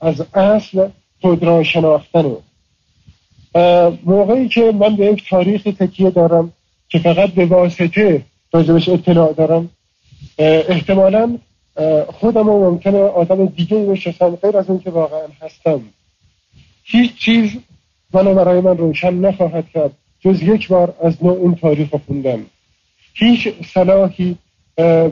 از 0.00 0.20
اصل 0.34 0.88
خود 1.20 1.42
را 1.42 1.62
شناختنه. 1.62 2.36
موقعی 4.04 4.48
که 4.48 4.72
من 4.72 4.96
به 4.96 5.06
یک 5.06 5.28
تاریخ 5.28 5.62
تکیه 5.62 6.10
دارم 6.10 6.52
که 6.88 6.98
فقط 6.98 7.30
به 7.30 7.46
واسطه 7.46 8.22
راجبش 8.52 8.88
اطلاع 8.88 9.32
دارم 9.32 9.70
احتمالا 10.38 11.38
خودم 12.06 12.42
ممکنه 12.42 12.98
آدم 12.98 13.46
دیگه 13.46 13.76
بشناسم 13.76 14.36
غیر 14.36 14.56
از 14.56 14.70
اون 14.70 14.78
که 14.78 14.90
واقعا 14.90 15.26
هستم. 15.42 15.80
هیچ 16.84 17.14
چیز 17.14 17.50
منو 18.12 18.34
برای 18.34 18.60
من 18.60 18.76
روشن 18.76 19.14
نخواهد 19.14 19.68
کرد 19.74 19.90
جز 20.20 20.42
یک 20.42 20.68
بار 20.68 20.94
از 21.02 21.24
نوع 21.24 21.40
این 21.40 21.54
تاریخ 21.54 21.94
خوندم 22.06 22.46
هیچ 23.14 23.48
صلاحی 23.74 24.36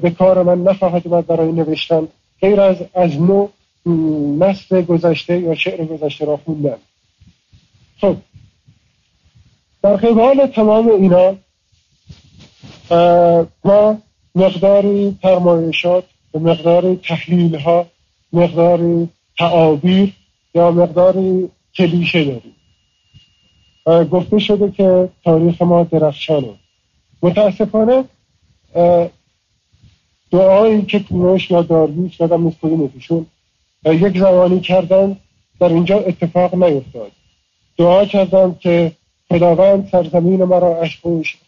به 0.03 0.15
کار 0.19 0.43
من 0.43 0.63
نخواهد 0.63 1.09
اومد 1.09 1.27
برای 1.27 1.53
نوشتن 1.53 2.09
غیر 2.41 2.61
از 2.61 2.77
از 2.95 3.21
نوع 3.21 3.51
نسل 4.39 4.83
گذشته 4.83 5.39
یا 5.41 5.55
شعر 5.55 5.85
گذشته 5.85 6.25
را 6.25 6.37
خوندن. 6.37 6.77
خب 8.01 8.17
در 9.83 9.97
قبال 9.97 10.47
تمام 10.47 10.89
اینا 10.89 11.37
ما 13.65 13.99
مقداری 14.35 15.19
فرمایشات 15.23 16.05
مقداری 16.35 16.97
تحلیل 16.97 17.55
ها 17.55 17.87
مقداری 18.33 19.09
تعابیر 19.39 20.13
یا 20.55 20.71
مقداری 20.71 21.51
کلیشه 21.77 22.25
داریم. 22.25 22.55
گفته 24.11 24.39
شده 24.39 24.71
که 24.71 25.09
تاریخ 25.25 25.63
ما 25.63 25.83
درخشانه. 25.83 26.55
متاسفانه 27.23 28.05
دعایی 30.31 30.83
که 30.83 30.99
کوروش 30.99 31.51
یا 31.51 31.63
دارویش 31.63 32.21
یادم 32.21 32.43
نیست 32.43 32.65
یک 33.87 34.19
زمانی 34.19 34.61
کردن 34.61 35.17
در 35.61 35.69
اینجا 35.69 35.99
اتفاق 35.99 36.55
نیفتاد. 36.55 37.11
دعا 37.79 38.05
کردن 38.05 38.57
که 38.61 38.93
خداوند 39.29 39.89
سرزمین 39.93 40.45
مرا 40.45 40.81
از 40.81 40.91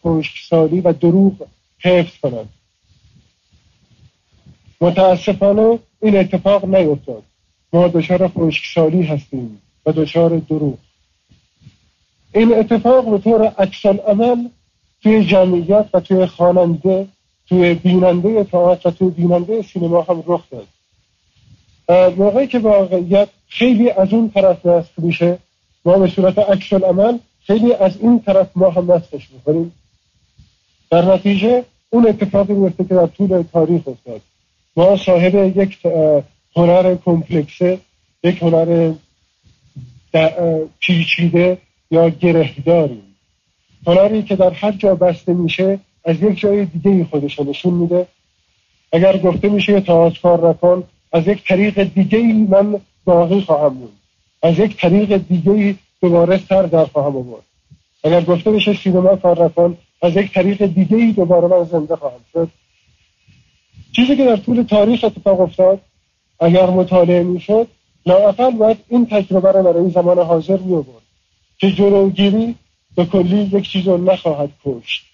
خشکسالی 0.05 0.81
و 0.81 0.93
دروغ 0.93 1.33
حفظ 1.79 2.19
کنند 2.23 2.49
متاسفانه 4.81 5.79
این 6.03 6.17
اتفاق 6.17 6.65
نیفتاد. 6.65 7.23
ما 7.73 7.89
دچار 7.89 8.29
خشکسالی 8.29 9.03
هستیم 9.03 9.63
و 9.87 9.93
دچار 9.93 10.39
دروغ. 10.39 10.79
این 12.35 12.55
اتفاق 12.55 13.11
به 13.11 13.19
طور 13.19 13.53
اکسل 13.59 13.99
عمل 13.99 14.49
توی 15.03 15.25
جمعیت 15.25 15.87
و 15.95 16.01
توی 16.01 16.27
خواننده 16.27 17.07
توی 17.49 17.75
بیننده 17.75 18.45
تاعت 18.45 18.87
و 18.87 18.91
توی 18.91 19.11
بیننده 19.11 19.63
سینما 19.63 20.03
هم 20.03 20.25
رخ 20.27 20.43
داد. 20.51 20.67
موقعی 22.19 22.47
که 22.47 22.59
واقعیت 22.59 23.29
خیلی 23.49 23.91
از 23.91 24.13
اون 24.13 24.31
طرف 24.31 24.67
دست 24.67 24.99
میشه 24.99 25.39
ما 25.85 25.99
به 25.99 26.09
صورت 26.09 26.39
عمل 26.73 27.19
خیلی 27.47 27.73
از 27.73 27.97
این 28.01 28.21
طرف 28.21 28.49
ما 28.57 28.71
هم 28.71 28.87
دستش 28.87 29.29
می‌کنیم. 29.31 29.73
در 30.91 31.15
نتیجه 31.15 31.65
اون 31.91 32.09
اتفاقی 32.09 32.53
میفته 32.53 32.85
که 32.85 32.95
در 32.95 33.07
طول 33.07 33.43
تاریخ 33.53 33.89
افتاد. 33.89 34.21
ما 34.77 34.97
صاحب 34.97 35.57
یک 35.57 35.79
هنر 36.57 36.97
کمپلکسه 37.05 37.79
یک 38.25 38.43
هنر 38.43 38.93
پیچیده 40.81 41.59
یا 41.91 42.09
گرهداریم 42.09 43.03
هنری 43.87 44.23
که 44.23 44.37
در 44.37 44.51
هر 44.51 44.73
جا 44.73 44.95
بسته 44.95 45.35
میشه 45.35 45.79
از 46.05 46.23
یک 46.23 46.39
جای 46.39 46.65
دیگه 46.65 47.05
خودش 47.05 47.41
نشون 47.41 47.75
میده. 47.75 48.07
اگر 48.93 49.19
گفته 49.19 49.49
میشه 49.49 49.81
تئاتر 49.81 50.19
کار 50.23 50.51
نکن 50.51 50.85
از 51.13 51.29
یک 51.29 51.49
طریق 51.49 51.83
دیگه 51.83 52.19
ای 52.19 52.33
من 52.33 52.81
باقی 53.05 53.41
خواهم 53.41 53.75
بود 53.75 53.93
از 54.43 54.59
یک 54.59 54.77
طریق 54.77 55.17
دیگه 55.17 55.53
ای 55.53 55.75
دوباره 56.09 56.41
سر 56.49 56.63
در 56.63 56.85
خواهم 56.85 57.17
آورد. 57.17 57.43
اگر 58.05 58.21
گفته 58.21 58.51
بشه 58.51 58.75
سینما 58.75 59.17
کار 59.17 59.45
نکن 59.45 59.77
از 60.03 60.17
یک 60.17 60.33
طریق 60.33 60.67
دیگه 60.67 60.97
ای 60.97 61.13
دوباره 61.13 61.49
من 61.49 61.65
زنده 61.65 61.97
خواهم 61.97 62.21
شد. 62.33 62.49
چیزی 63.93 64.17
که 64.17 64.25
در 64.25 64.37
طول 64.37 64.63
تاریخ 64.63 65.05
اتفاق 65.05 65.41
افتاد 65.41 65.81
اگر 66.41 66.71
مطالعه 66.71 67.23
می‌شد 67.23 67.67
لااقل 68.07 68.51
باید 68.51 68.77
این 68.89 69.07
تجربه 69.07 69.53
رو 69.53 69.63
برای 69.63 69.91
زمان 69.91 70.19
حاضر 70.19 70.57
می 70.57 70.85
که 71.59 71.71
جلوگیری 71.71 72.55
به 72.97 73.05
کلی 73.05 73.51
یک 73.53 73.71
چیز 73.71 73.89
رو 73.89 73.97
نخواهد 73.97 74.51
کشت. 74.65 75.05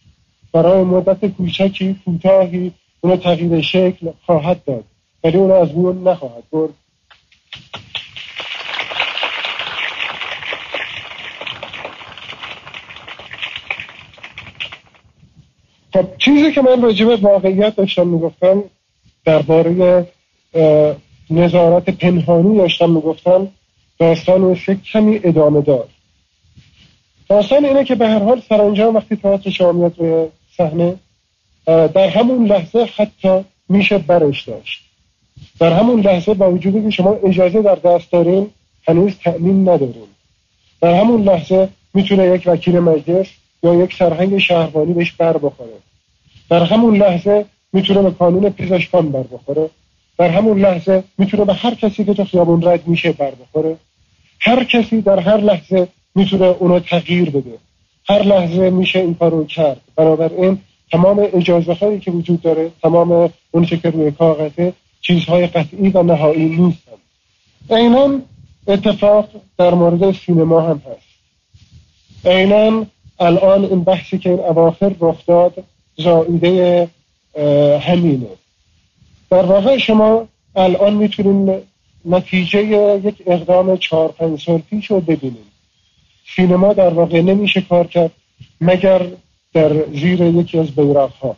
برای 0.53 0.83
مدت 0.83 1.27
کوچکی 1.27 1.97
کوتاهی 2.05 2.73
اونو 3.01 3.17
تغییر 3.17 3.61
شکل 3.61 4.11
خواهد 4.27 4.65
داد 4.65 4.85
ولی 5.25 5.37
اونو 5.37 5.55
از 5.55 5.77
میون 5.77 6.09
نخواهد 6.09 6.43
برد. 6.53 6.75
خب 15.93 16.07
چیزی 16.19 16.53
که 16.53 16.63
من 16.63 16.83
راجب 16.83 17.25
واقعیت 17.25 17.77
داشتم 17.77 18.07
می‌گفتم 18.07 18.65
درباره 19.25 20.07
نظارت 21.31 21.91
پنهانی 21.91 22.59
داشتم 22.59 22.91
می‌گفتم 22.91 23.49
داستان 23.99 24.55
کمی 24.93 25.21
ادامه 25.25 25.61
دار 25.61 25.89
داستان 27.29 27.65
اینه 27.65 27.85
که 27.85 27.95
به 27.95 28.09
هر 28.09 28.19
حال 28.19 28.43
سرانجام 28.49 28.95
وقتی 28.95 29.17
تئاتر 29.17 29.73
میاد 29.73 29.99
روی 29.99 30.27
صحنه 30.57 30.97
در 31.67 32.09
همون 32.09 32.47
لحظه 32.47 32.89
حتی 32.97 33.45
میشه 33.69 33.99
برش 33.99 34.49
داشت. 34.49 34.83
در 35.61 35.73
همون 35.73 36.01
لحظه 36.01 36.35
با 36.35 36.51
وجودی 36.51 36.83
که 36.83 36.91
شما 36.91 37.19
اجازه 37.25 37.63
در 37.63 37.75
دست 37.75 38.13
دارین 38.13 38.51
هنوز 38.89 39.13
تأمین 39.25 39.69
ندارین. 39.69 40.09
در 40.81 41.01
همون 41.01 41.23
لحظه 41.23 41.69
می‌تونه 41.95 42.27
یک 42.27 42.43
وکیل 42.47 42.79
مجلس 42.79 43.27
یا 43.63 43.75
یک 43.75 43.95
سرهنگ 43.95 44.39
شهربانی 44.39 44.93
بهش 44.93 45.13
بر 45.13 45.37
بخوره. 45.37 45.79
در 46.51 46.63
همون 46.63 46.97
لحظه 46.97 47.45
می‌تونه 47.73 48.03
به 48.03 48.11
قانون 48.11 48.51
پزشکان 48.51 49.13
بر 49.13 49.23
بخوره. 49.23 49.71
در 50.19 50.29
همون 50.29 50.61
لحظه 50.61 51.05
می‌تونه 51.19 51.45
به 51.45 51.55
هر 51.55 51.75
کسی 51.75 52.05
که 52.05 52.15
تو 52.15 52.25
خیابون 52.25 52.63
رد 52.63 52.87
میشه 52.87 53.13
بر 53.13 53.31
بخوره. 53.31 53.77
هر 54.41 54.65
کسی 54.65 55.01
در 55.01 55.19
هر 55.19 55.37
لحظه 55.37 55.89
می‌تونه 56.15 56.45
اونو 56.45 56.81
تغییر 56.81 57.31
بده. 57.31 57.59
هر 58.09 58.23
لحظه 58.23 58.71
میشه 58.71 58.99
این 58.99 59.15
کارو 59.15 59.45
کرد. 59.45 59.81
بنابراین 59.97 60.59
تمام 60.93 61.29
اجازه 61.33 61.73
هایی 61.73 62.01
که 62.01 62.11
وجود 62.11 62.43
داره 62.43 62.71
تمام 62.83 63.31
اون 63.51 63.65
که 63.65 63.91
روی 63.91 64.11
کاغذه 64.11 64.73
چیزهای 65.01 65.47
قطعی 65.47 65.89
و 65.89 66.03
نهایی 66.03 66.45
نیستن. 66.45 66.93
عینا 67.71 68.21
اتفاق 68.67 69.29
در 69.59 69.75
مورد 69.75 70.15
سینما 70.15 70.61
هم 70.61 70.83
هست. 70.87 71.07
عینا 72.25 72.87
الان 73.21 73.65
این 73.65 73.85
بحثی 73.85 74.19
که 74.19 74.31
این 74.31 74.39
اواخر 74.39 74.95
رخ 75.01 75.27
داد 75.27 75.65
زائیده 75.97 76.89
همینه. 77.81 78.27
در 79.31 79.43
واقع 79.43 79.79
شما 79.79 80.29
الان 80.57 80.95
می‌تونین 80.95 81.59
نتیجه 82.05 82.63
یک 83.05 83.23
اقدام 83.27 83.77
چهار 83.77 84.13
پنج 84.13 84.43
سال 84.43 84.59
پیش 84.59 84.91
رو 84.91 85.01
ببینید 85.01 85.53
سینما 86.37 86.73
در 86.73 86.89
واقع 86.89 87.21
نمیشه 87.21 87.61
کار 87.61 87.87
کرد 87.87 88.11
مگر 88.61 89.07
در 89.55 89.85
زیر 89.91 90.21
یکی 90.21 90.59
از 90.59 90.71
بیرق 90.71 91.13
ها 91.13 91.37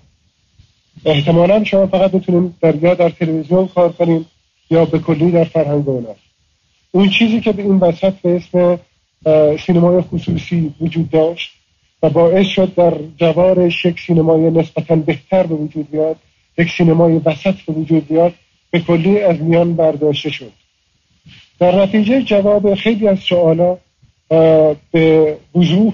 احتمالا 1.04 1.64
شما 1.64 1.86
فقط 1.86 2.14
می‌تونید 2.14 2.54
در 2.60 2.74
یا 2.74 2.94
در 2.94 3.10
تلویزیون 3.10 3.68
کار 3.68 3.92
کنیم 3.92 4.26
یا 4.70 4.84
به 4.84 4.98
کلی 4.98 5.30
در 5.30 5.44
فرهنگ 5.44 5.86
هنر 5.86 6.14
اون 6.90 7.10
چیزی 7.10 7.40
که 7.40 7.52
به 7.52 7.62
این 7.62 7.78
وسط 7.78 8.12
به 8.12 8.36
اسم 8.36 8.78
سینمای 9.66 10.00
خصوصی 10.00 10.74
وجود 10.80 11.10
داشت 11.10 11.50
و 12.04 12.10
باعث 12.10 12.46
شد 12.46 12.74
در 12.74 12.94
جوارش 13.16 13.84
یک 13.84 14.00
سینمای 14.00 14.50
نسبتا 14.50 14.96
بهتر 14.96 15.42
به 15.42 15.54
وجود 15.54 15.90
بیاد 15.90 16.16
یک 16.58 16.70
سینمای 16.70 17.20
وسط 17.24 17.54
به 17.66 17.72
وجود 17.72 18.08
بیاد 18.08 18.32
به 18.70 18.80
کلی 18.80 19.20
از 19.20 19.40
میان 19.40 19.76
برداشته 19.76 20.30
شد. 20.30 20.52
در 21.58 21.82
نتیجه 21.82 22.22
جواب 22.22 22.74
خیلی 22.74 23.08
از 23.08 23.18
سوالا 23.18 23.78
به 24.92 25.36
وضوح 25.54 25.92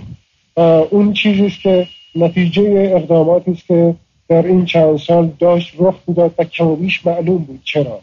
اون 0.90 1.12
چیزی 1.12 1.46
است 1.46 1.60
که 1.60 1.86
نتیجه 2.14 2.92
اقداماتی 2.96 3.50
است 3.50 3.66
که 3.66 3.94
در 4.28 4.46
این 4.46 4.64
چند 4.64 4.96
سال 4.98 5.30
داشت 5.38 5.74
رخ 5.78 5.94
می‌داد 6.06 6.34
و 6.38 6.44
کم 6.44 6.66
و 6.66 6.76
بیش 6.76 7.06
معلوم 7.06 7.38
بود. 7.38 7.60
چرا؟ 7.64 8.00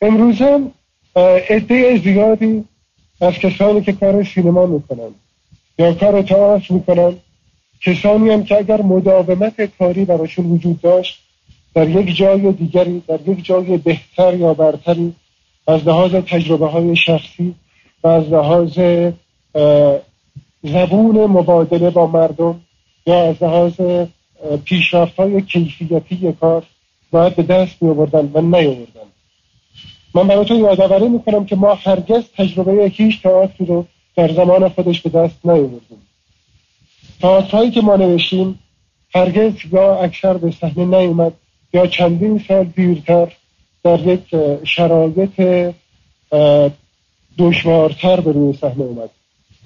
امروز 0.00 0.42
هم 0.42 0.72
عده 1.50 1.96
زیادی 2.04 2.64
از 3.20 3.34
کسانی 3.34 3.80
که 3.80 3.92
کار 3.92 4.24
سینما 4.24 4.66
می‌کنن 4.66 5.14
یا 5.78 5.94
کار 5.94 6.22
تئاتر 6.22 6.74
می‌کنن 6.74 7.14
کسانی 7.84 8.30
هم 8.30 8.44
که 8.44 8.56
اگر 8.56 8.82
مداومت 8.82 9.78
کاری 9.78 10.04
براشون 10.04 10.46
وجود 10.46 10.80
داشت 10.80 11.18
در 11.74 11.88
یک 11.88 12.16
جای 12.16 12.52
دیگری 12.52 13.02
در 13.08 13.28
یک 13.28 13.44
جای 13.44 13.76
بهتر 13.78 14.34
یا 14.34 14.54
برتری 14.54 15.14
از 15.66 15.88
لحاظ 15.88 16.14
تجربه 16.14 16.66
های 16.66 16.96
شخصی 16.96 17.54
و 18.04 18.08
از 18.08 18.28
لحاظ 18.28 18.78
زبون 20.62 21.26
مبادله 21.26 21.90
با 21.90 22.06
مردم 22.06 22.60
یا 23.06 23.28
از 23.28 23.42
لحاظ 23.42 23.80
پیشرفت 24.64 25.16
های 25.16 25.42
کیفیتی 25.42 26.32
کار 26.40 26.62
باید 27.10 27.36
به 27.36 27.42
دست 27.42 27.82
می 27.82 27.90
آوردن 27.90 28.30
و 28.34 28.40
نیاوردن. 28.40 29.08
من 30.14 30.28
براتون 30.28 30.56
یادآوری 30.56 31.08
می‌کنم 31.08 31.44
که 31.44 31.56
ما 31.56 31.74
هرگز 31.74 32.24
تجربه 32.36 32.92
هیچ 32.94 33.22
تئاتری 33.22 33.66
رو 33.66 33.86
در 34.16 34.32
زمان 34.32 34.68
خودش 34.68 35.02
به 35.02 35.10
دست 35.10 35.34
نیاوردیم. 35.44 36.08
تئاترهایی 37.20 37.70
که 37.70 37.80
ما 37.80 37.96
نوشتیم 37.96 38.58
هرگز 39.14 39.52
یا 39.72 39.94
اکثر 39.94 40.36
به 40.36 40.50
صحنه 40.50 40.84
نیومد 40.84 41.32
یا 41.72 41.86
چندین 41.86 42.44
سال 42.48 42.64
دیرتر 42.64 43.32
در 43.84 44.06
یک 44.06 44.36
شرایط 44.64 45.40
دشوارتر 47.38 48.20
به 48.20 48.32
روی 48.32 48.52
صحنه 48.52 48.84
اومد. 48.84 49.10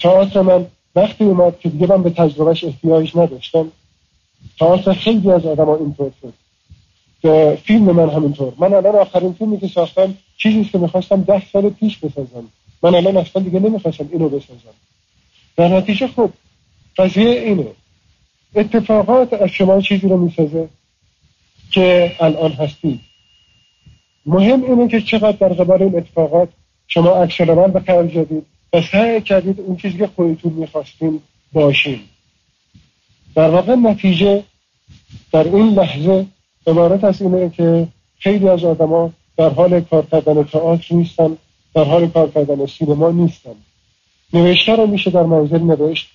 تئاتر 0.00 0.42
من 0.42 0.66
وقتی 0.96 1.24
اومد 1.24 1.58
که 1.58 1.68
دیگه 1.68 1.86
من 1.86 2.02
به 2.02 2.10
تجربهش 2.10 2.64
احتیاج 2.64 3.16
نداشتم. 3.16 3.72
تئاتر 4.58 4.92
خیلی 4.92 5.30
از 5.30 5.46
آدم 5.46 5.64
ها 5.64 5.76
اینطور 5.76 6.12
شد. 6.22 6.32
فیلم 7.54 7.84
من 7.84 8.10
همینطور. 8.10 8.52
من 8.58 8.74
الان 8.74 8.94
آخرین 8.94 9.32
فیلمی 9.32 9.60
که 9.60 9.68
ساختم 9.68 10.14
چیزی 10.36 10.64
که 10.64 10.78
می‌خواستم 10.78 11.22
ده 11.22 11.42
سال 11.52 11.70
پیش 11.70 11.98
بسازم. 11.98 12.44
من 12.82 12.94
الان 12.94 13.16
اصلا 13.16 13.42
دیگه 13.42 13.60
نمی‌خواستم 13.60 14.08
اینو 14.12 14.28
بسازم. 14.28 14.74
در 15.56 15.68
نتیجه 15.68 16.06
خب 16.06 16.30
قضیه 16.98 17.30
اینه. 17.30 17.66
اتفاقات 18.54 19.32
از 19.32 19.48
شما 19.48 19.80
چیزی 19.80 20.08
رو 20.08 20.16
می‌سازه 20.16 20.68
که 21.70 22.12
الان 22.20 22.52
هستید. 22.52 23.00
مهم 24.26 24.64
اینه 24.64 24.88
که 24.88 25.00
چقدر 25.00 25.36
در 25.36 25.48
قبال 25.48 25.82
این 25.82 25.96
اتفاقات 25.96 26.48
شما 26.88 27.16
اکثر 27.16 27.68
به 27.68 27.80
خرج 27.80 28.14
دادید 28.14 28.46
و 28.72 28.82
سعی 28.82 29.20
کردید 29.20 29.60
اون 29.60 29.76
چیزی 29.76 29.98
که 29.98 30.06
خودتون 30.06 30.52
می‌خواستین 30.52 31.20
باشین. 31.52 32.00
در 33.34 33.50
واقع 33.50 33.74
نتیجه 33.74 34.44
در 35.32 35.44
این 35.44 35.68
لحظه 35.68 36.26
عبارت 36.66 37.04
از 37.04 37.22
اینه 37.22 37.50
که 37.50 37.88
خیلی 38.18 38.48
از 38.48 38.64
آدما 38.64 39.12
در 39.36 39.48
حال 39.48 39.80
کار 39.80 40.06
کردن 40.06 40.44
تئاتر 40.44 40.94
نیستن. 40.94 41.36
در 41.76 41.84
حال 41.84 42.08
کار 42.08 42.30
کردن 42.30 42.66
سینما 42.66 43.10
نیستن. 43.10 43.54
نوشته 44.32 44.76
رو 44.76 44.86
میشه 44.86 45.10
در 45.10 45.22
منزل 45.22 45.58
نوشت 45.58 46.08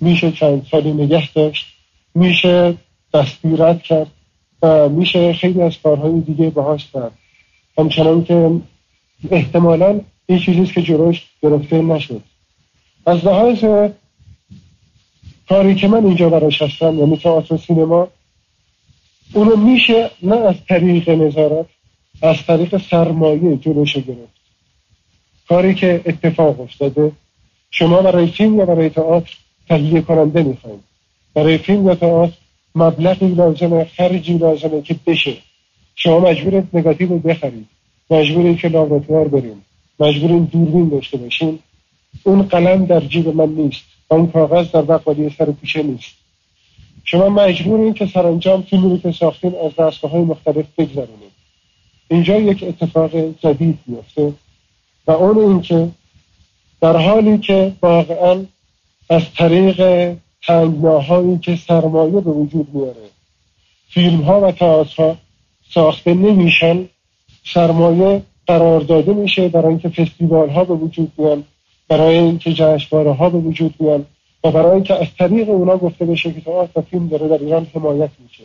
میشه 0.00 0.32
چند 0.32 0.66
سالی 0.70 0.92
نگه 0.92 1.32
داشت 1.32 1.66
میشه 2.14 2.74
دستیرت 3.14 3.82
کرد 3.82 4.06
و 4.62 4.88
میشه 4.88 5.32
خیلی 5.32 5.62
از 5.62 5.72
کارهای 5.82 6.20
دیگه 6.20 6.50
باهاش 6.50 6.86
کرد. 6.92 7.12
همچنان 7.78 8.24
که 8.24 8.60
احتمالا 9.30 10.00
این 10.26 10.38
چیزیست 10.38 10.72
که 10.72 10.82
جلوش 10.82 11.26
گرفته 11.42 11.82
نشد. 11.82 12.22
از 13.06 13.24
لحاظ 13.24 13.64
کاری 15.48 15.74
که 15.74 15.88
من 15.88 16.04
اینجا 16.04 16.28
براش 16.28 16.62
هستم 16.62 16.98
یعنی 16.98 17.16
تئاتر 17.16 17.56
سینما 17.56 18.08
اونو 19.32 19.56
میشه 19.56 20.10
نه 20.22 20.36
از 20.36 20.54
طریق 20.68 21.08
نظارت 21.10 21.66
از 22.22 22.46
طریق 22.46 22.82
سرمایه 22.90 23.56
جلوش 23.56 23.94
گرفت. 23.94 24.37
کاری 25.48 25.74
که 25.74 26.00
اتفاق 26.06 26.60
افتاده. 26.60 27.12
شما 27.70 28.02
برای 28.02 28.26
فیلم 28.26 28.58
یا 28.58 28.66
برای 28.66 28.88
تئاتر 28.88 29.36
تهیه 29.68 30.00
کننده 30.00 30.42
می‌خواید 30.42 30.80
برای 31.34 31.58
فیلم 31.58 31.86
یا 31.86 31.94
تئاتر 31.94 32.34
مبلغی 32.74 33.28
لازمه 33.28 33.84
خرجی 33.84 34.38
لازمه 34.38 34.82
که 34.82 34.96
بشه. 35.06 35.36
شما 35.94 36.20
مجبورید 36.20 36.68
نگاتیو 36.72 37.08
رو 37.08 37.18
بخرید. 37.18 37.66
مجبورید 38.10 38.58
که 38.58 38.68
لابراتوار 38.68 39.28
بریم. 39.28 39.64
مجبورید 40.00 40.50
دوربین 40.50 40.88
داشته 40.88 41.16
باشیم 41.16 41.58
اون 42.24 42.42
قلم 42.42 42.86
در 42.86 43.00
جیب 43.00 43.28
من 43.28 43.48
نیست. 43.48 43.84
اون 44.08 44.26
کاغذ 44.26 44.70
در 44.70 44.82
بقالی 44.82 45.30
سر 45.38 45.52
پیشه 45.52 45.82
نیست. 45.82 46.14
شما 47.04 47.28
مجبورید 47.28 47.94
که 47.94 48.06
سرانجام 48.06 48.62
فیلمی 48.62 48.90
رو 48.90 48.98
که 48.98 49.12
ساختین 49.12 49.54
از 49.64 49.76
دستگاه 49.76 50.10
های 50.10 50.20
مختلف 50.20 50.66
بگذرونید. 50.78 51.32
اینجا 52.10 52.38
یک 52.38 52.64
اتفاق 52.68 53.10
جدید 53.40 53.78
میفته 53.86 54.32
و 55.08 55.10
اون 55.10 55.38
اینکه 55.38 55.88
در 56.80 56.96
حالی 56.96 57.38
که 57.38 57.72
واقعا 57.82 58.44
از 59.10 59.22
طریق 59.34 60.12
تنگناهایی 60.46 61.38
که 61.38 61.56
سرمایه 61.56 62.20
به 62.20 62.30
وجود 62.30 62.68
میاره 62.72 63.10
فیلم 63.88 64.20
ها 64.20 64.40
و 64.40 64.52
تئاتر 64.52 65.14
ساخته 65.70 66.14
نمیشن 66.14 66.88
سرمایه 67.44 68.22
قرار 68.46 68.80
داده 68.80 69.12
میشه 69.12 69.48
برای 69.48 69.68
اینکه 69.68 69.88
فستیوال 69.88 70.50
ها 70.50 70.64
به 70.64 70.74
وجود 70.74 71.12
بیان 71.16 71.44
برای 71.88 72.16
اینکه 72.16 72.52
جشنواره 72.52 73.12
ها 73.12 73.30
به 73.30 73.38
وجود 73.38 73.74
بیان 73.78 74.06
و 74.44 74.50
برای 74.50 74.70
اینکه 74.70 74.94
از 74.94 75.06
طریق 75.18 75.50
اونا 75.50 75.76
گفته 75.76 76.04
بشه 76.04 76.32
که 76.32 76.40
تئاتر 76.40 76.80
و 76.80 76.82
فیلم 76.82 77.08
داره 77.08 77.28
در 77.28 77.44
ایران 77.44 77.66
حمایت 77.74 78.10
میشه. 78.18 78.44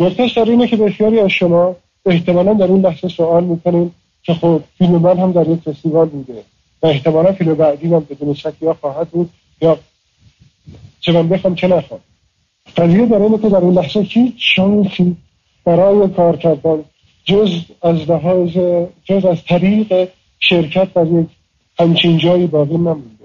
نکتهش 0.00 0.32
در 0.32 0.44
اینه 0.44 0.66
که 0.66 0.76
بسیاری 0.76 1.20
از 1.20 1.30
شما 1.30 1.76
احتمالا 2.06 2.54
در 2.54 2.66
این 2.66 2.80
لحظه 2.80 3.08
سوال 3.08 3.44
می‌کنین 3.44 3.90
که 4.22 4.34
خب 4.34 4.60
فیلم 4.78 4.92
من 4.92 5.18
هم 5.18 5.32
در 5.32 5.48
یک 5.48 5.60
فستیوال 5.60 6.08
بوده 6.08 6.42
و 6.82 6.86
احتمالا 6.86 7.32
فیلم 7.32 7.54
بعدی 7.54 7.86
هم 7.86 8.06
بدون 8.10 8.34
شک 8.34 8.52
یا 8.60 8.74
خواهد 8.74 9.08
بود 9.08 9.30
یا 9.60 9.78
چه 11.00 11.12
من 11.12 11.28
بخوام 11.28 11.54
چه 11.54 11.68
نخوام. 11.68 12.00
قضیه 12.76 13.06
در 13.06 13.22
اینه 13.22 13.38
که 13.38 13.48
در 13.48 13.60
این 13.60 13.72
لحظه 13.72 14.00
هیچ 14.00 14.34
شانسی 14.38 15.16
برای 15.64 16.08
کار 16.08 16.36
کردن 16.36 16.84
جز 17.24 17.50
از 17.82 18.10
لحاظ 18.10 18.56
جز 19.04 19.24
از 19.24 19.44
طریق 19.44 20.08
شرکت 20.40 20.94
در 20.94 21.06
یک 21.06 21.26
همچین 21.78 22.18
جایی 22.18 22.46
باقی 22.46 22.74
نمونده. 22.74 23.24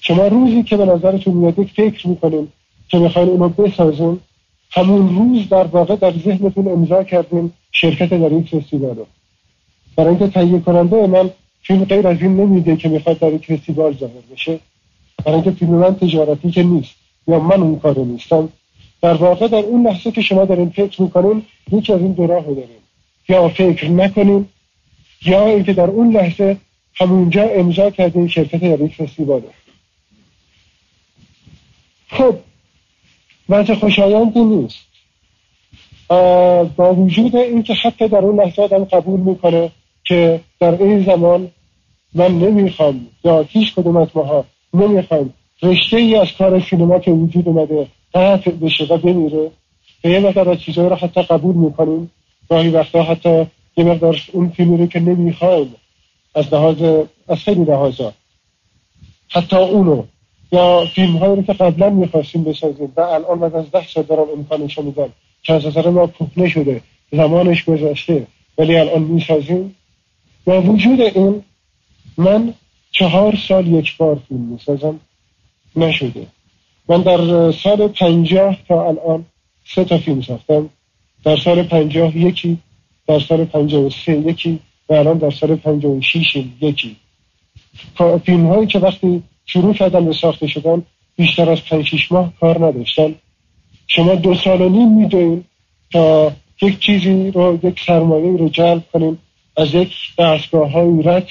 شما 0.00 0.26
روزی 0.26 0.62
که 0.62 0.76
به 0.76 0.84
نظرتون 0.84 1.34
میاد 1.34 1.58
یک 1.58 1.72
فکر 1.72 2.08
می‌کنیم 2.08 2.52
که 2.88 2.98
می‌خواین 2.98 3.28
اونو 3.28 3.48
بسازیم 3.48 4.20
همون 4.70 5.16
روز 5.16 5.48
در 5.48 5.64
واقع 5.64 5.96
در 5.96 6.12
ذهنتون 6.12 6.68
امضا 6.68 7.02
کردیم 7.04 7.52
شرکت 7.72 8.10
در 8.10 8.32
یک 8.32 8.48
فستیوال 8.48 8.96
برای 9.96 10.08
اینکه 10.08 10.28
تهیه 10.28 10.60
کننده 10.60 11.06
من 11.06 11.30
فیلم 11.62 11.84
غیر 11.84 12.08
از 12.08 12.22
این 12.22 12.36
نمیده 12.36 12.76
که 12.76 12.88
می‌خواد 12.88 13.18
در 13.18 13.32
یک 13.32 13.46
فستیوال 13.46 13.96
ظاهر 13.96 14.12
بشه. 14.32 14.60
برای 15.24 15.34
اینکه 15.34 15.50
فیلم 15.50 15.70
من 15.70 15.96
تجارتی 15.96 16.50
که 16.50 16.62
نیست 16.62 16.94
یا 17.28 17.38
من 17.38 17.62
اون 17.62 17.78
کارو 17.78 18.04
نیستم. 18.04 18.48
در 19.02 19.14
واقع 19.14 19.48
در 19.48 19.56
اون 19.56 19.86
لحظه 19.86 20.10
که 20.10 20.22
شما 20.22 20.44
دارین 20.44 20.70
فکر 20.70 21.02
می‌کنین 21.02 21.42
یکی 21.72 21.92
از 21.92 22.00
این 22.00 22.12
دو 22.12 22.26
راه 22.26 22.44
داریم 22.44 22.82
یا 23.28 23.48
فکر 23.48 23.88
نکنیم 23.90 24.48
یا 25.26 25.46
اینکه 25.46 25.72
در 25.72 25.90
اون 25.90 26.12
لحظه 26.12 26.56
همونجا 26.94 27.42
امضا 27.42 27.90
کردین 27.90 28.28
شرکت 28.28 28.62
یا 28.62 28.84
یک 28.84 28.94
فستیواله 28.94 29.50
خب 32.08 32.34
وضع 33.48 33.74
خوشایندی 33.74 34.40
نیست. 34.40 34.86
با 36.76 36.94
وجود 36.94 37.36
اینکه 37.36 37.74
حتی 37.74 38.08
در 38.08 38.18
اون 38.18 38.40
لحظه 38.40 38.62
آدم 38.62 38.84
قبول 38.84 39.20
می‌کنه 39.20 39.70
که 40.08 40.40
در 40.60 40.82
این 40.82 41.04
زمان 41.04 41.50
من 42.14 42.38
نمی‌خوام 42.38 43.06
یا 43.24 43.42
هیچ 43.48 43.74
کدوم 43.74 43.96
از 43.96 44.08
ماها 44.14 44.44
نمی‌خوام 44.74 45.32
رشته 45.62 45.96
ای 45.96 46.16
از 46.16 46.32
کار 46.38 46.60
سینما 46.60 46.98
که 46.98 47.10
وجود 47.10 47.48
اومده 47.48 47.86
قطع 48.14 48.50
بشه 48.50 48.84
و 48.84 48.98
بمیره. 48.98 49.50
و 50.04 50.08
یه 50.08 50.20
مقدار 50.20 50.48
از 50.48 50.60
چیزایی 50.60 50.88
رو 50.88 50.96
حتی 50.96 51.22
قبول 51.22 51.54
می‌کنیم. 51.54 52.10
گاهی 52.48 52.68
وقتا 52.68 53.02
حتی 53.02 53.46
یه 53.76 53.84
مقدار 53.84 54.22
اون 54.32 54.48
فیلمی 54.48 54.76
رو 54.76 54.86
که 54.86 55.00
نمی‌خوایم 55.00 55.74
از 56.34 56.54
لحاظ 56.54 56.82
از 57.28 57.38
خیلی 57.38 57.64
لحاظا 57.64 58.12
حتی 59.28 59.56
اونو 59.56 60.02
یا 60.52 60.84
فیلم 60.94 61.16
هایی 61.16 61.36
رو 61.36 61.42
که 61.42 61.52
قبلا 61.52 61.90
می‌خواستیم 61.90 62.44
بسازیم 62.44 62.92
و 62.96 63.00
الان 63.00 63.40
بعد 63.40 63.54
از 63.54 63.70
ده 63.70 63.86
سال 63.86 64.04
دارم 64.04 64.26
امکانشو 64.36 64.82
میدم 64.82 65.08
که 65.42 65.52
از 65.52 65.66
نظر 65.66 65.90
ما 65.90 66.06
کهنه 66.06 66.48
شده 66.48 66.80
زمانش 67.12 67.64
گذشته 67.64 68.26
ولی 68.58 68.76
الان 68.76 69.02
می‌سازیم. 69.02 69.76
با 70.46 70.62
وجود 70.62 71.00
این 71.00 71.42
من 72.18 72.54
چهار 72.90 73.36
سال 73.48 73.66
یک 73.66 73.96
بار 73.96 74.22
فیلم 74.28 74.40
می‌سازم. 74.40 75.00
نشده. 75.76 76.26
من 76.88 77.02
در 77.02 77.52
سال 77.52 77.88
پنجاه 77.88 78.56
تا 78.68 78.88
الان 78.88 79.26
سه 79.74 79.84
تا 79.84 79.98
فیلم 79.98 80.22
ساختم. 80.22 80.70
در 81.24 81.36
سال 81.36 81.62
پنجاه 81.62 82.16
یکی 82.16 82.58
در 83.06 83.20
سال 83.20 83.44
پنجاه 83.44 83.82
و 83.82 83.90
سه 83.90 84.12
یکی 84.12 84.58
و 84.88 84.94
الان 84.94 85.18
در 85.18 85.30
سال 85.30 85.56
پنجاه 85.56 85.92
و 85.92 86.00
شیش 86.00 86.36
یکی. 86.60 86.96
فیلم 88.24 88.46
هایی 88.46 88.66
که 88.66 88.78
وقتی 88.78 89.22
شروع 89.46 89.74
کردن 89.74 90.04
به 90.04 90.12
ساخته 90.12 90.46
شدن 90.46 90.82
بیشتر 91.16 91.50
از 91.50 91.64
پنج 91.64 91.84
شیش 91.84 92.12
ماه 92.12 92.32
کار 92.40 92.66
نداشتن. 92.66 93.14
شما 93.86 94.14
دو 94.14 94.34
سال 94.34 94.60
و 94.60 94.68
نیم 94.68 94.92
میدوین 94.92 95.44
تا 95.92 96.32
یک 96.62 96.78
چیزی 96.78 97.30
رو 97.30 97.58
یک 97.62 97.80
سرمایه 97.86 98.36
رو 98.36 98.48
جلب 98.48 98.82
کنیم 98.92 99.18
از 99.56 99.74
یک 99.74 99.92
دستگاه 100.18 100.70
های 100.70 101.02
رد 101.02 101.26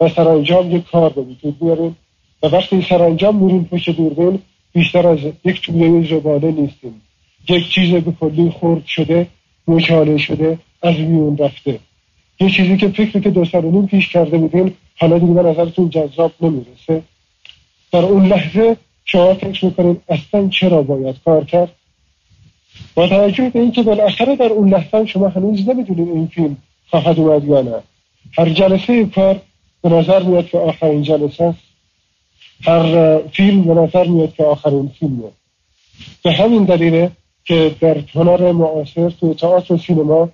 و 0.00 0.08
سرانجام 0.08 0.76
یک 0.76 0.90
کار 0.90 1.12
به 1.12 1.20
وجود 1.20 1.58
بیاریم 1.58 1.96
و 2.42 2.46
وقتی 2.46 2.82
سرانجام 2.82 3.36
میریم 3.36 3.64
پشت 3.64 3.90
دوربین 3.90 4.38
بیشتر 4.72 5.06
از 5.06 5.18
یک 5.44 5.60
توده 5.60 6.08
زباله 6.08 6.50
نیستیم. 6.50 7.02
یک 7.48 7.68
چیز 7.68 7.94
به 7.94 8.12
کلی 8.20 8.50
خورد 8.50 8.86
شده 8.86 9.26
مچاله 9.68 10.18
شده 10.18 10.58
از 10.82 10.94
میون 10.94 11.36
رفته. 11.36 11.78
یه 12.40 12.50
چیزی 12.50 12.76
که 12.76 12.88
فکری 12.88 13.20
که 13.20 13.30
دو 13.30 13.44
سال 13.44 13.86
پیش 13.86 14.08
کرده 14.08 14.38
بودین 14.38 14.74
حالا 14.98 15.18
دیگه 15.18 15.32
به 15.32 15.42
نظرتون 15.42 15.90
جذاب 15.90 16.32
نمی‌رسه. 16.40 17.02
در 17.92 18.02
اون 18.02 18.26
لحظه 18.26 18.76
شما 19.04 19.34
فکر 19.34 19.64
می‌کنید 19.64 20.02
اصلا 20.08 20.48
چرا 20.48 20.82
باید 20.82 21.16
کار 21.24 21.44
کرد؟ 21.44 21.72
با 22.94 23.08
توجه 23.08 23.50
به 23.50 23.60
اینکه 23.60 23.82
بالاخره 23.82 24.36
در 24.36 24.52
اون 24.52 24.68
لحظه 24.68 25.06
شما 25.06 25.28
هنوز 25.28 25.68
نمی‌دونید 25.68 26.08
این 26.08 26.26
فیلم 26.26 26.56
خواهد 26.90 27.18
اومد 27.18 27.44
یا 27.44 27.62
نه. 27.62 27.82
هر 28.38 28.48
جلسه 28.48 29.06
کار 29.06 29.40
به 29.82 29.88
نظر 29.88 30.22
میاد 30.22 30.46
که 30.46 30.58
آخرین 30.58 31.02
جلسه 31.02 31.44
است. 31.44 31.58
هر 32.64 33.18
فیلم 33.18 33.62
به 33.62 33.74
نظر 33.74 34.06
میاد 34.06 34.34
که 34.34 34.44
آخرین 34.44 34.88
فیلمه 34.98 35.30
به 36.22 36.32
همین 36.32 36.64
دلیله 36.64 37.10
که 37.44 37.76
در 37.80 37.98
هنر 38.14 38.52
معاصر 38.52 39.10
تو 39.10 39.34
تئاتر 39.34 39.74
و 39.74 39.78
سینما 39.78 40.28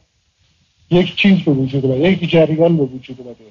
یک 0.90 1.16
چیز 1.16 1.38
به 1.38 1.52
وجود 1.52 1.86
اومده 1.86 2.12
یک 2.12 2.30
جریان 2.30 2.76
به 2.76 2.82
وجود 2.82 3.20
اومده 3.20 3.44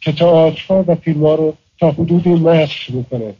که 0.00 0.12
تئاترها 0.12 0.84
و 0.86 0.94
فیلم 0.94 1.26
ها 1.26 1.34
رو 1.34 1.54
تا 1.80 1.90
حدودی 1.90 2.30
مسخ 2.30 2.90
می‌کنه 2.90 3.34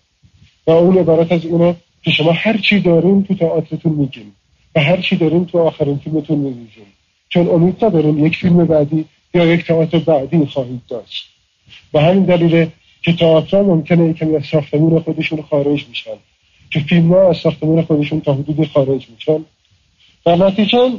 و 0.67 0.71
اون 0.71 0.99
عبارت 0.99 1.33
از 1.33 1.45
اینه 1.45 1.77
که 2.03 2.11
شما 2.11 2.33
هر 2.33 2.57
چی 2.57 2.81
داریم 2.81 3.23
تو 3.23 3.35
تئاترتون 3.35 3.93
میگیم 3.93 4.37
و 4.75 4.81
هر 4.81 5.01
چی 5.01 5.17
داریم 5.17 5.45
تو 5.45 5.59
آخرین 5.59 5.99
فیلمتون 5.99 6.39
میریزیم 6.39 6.87
چون 7.29 7.49
امید 7.49 7.85
نداریم 7.85 8.27
یک 8.27 8.37
فیلم 8.37 8.65
بعدی 8.65 9.05
یا 9.35 9.47
یک 9.47 9.67
تئاتر 9.67 9.99
بعدی 9.99 10.47
خواهید 10.47 10.83
داشت. 10.89 11.31
و 11.95 12.01
همین 12.01 12.25
دلیل 12.25 12.71
که 13.03 13.13
تئاتر 13.13 13.63
ممکنه 13.63 14.13
کمی 14.13 14.37
از 14.37 14.47
ساختمون 14.47 15.01
خودشون 15.01 15.43
خارج 15.43 15.89
میشن. 15.89 16.17
که 16.71 16.81
فیلم 16.81 17.13
ها 17.13 17.31
از 17.31 17.37
ساختمون 17.37 17.83
خودشون 17.83 18.21
تا 18.21 18.35
حدودی 18.35 18.65
خارج 18.65 19.07
میشن. 19.11 19.45
در 20.25 20.37
نتیجه 20.37 20.93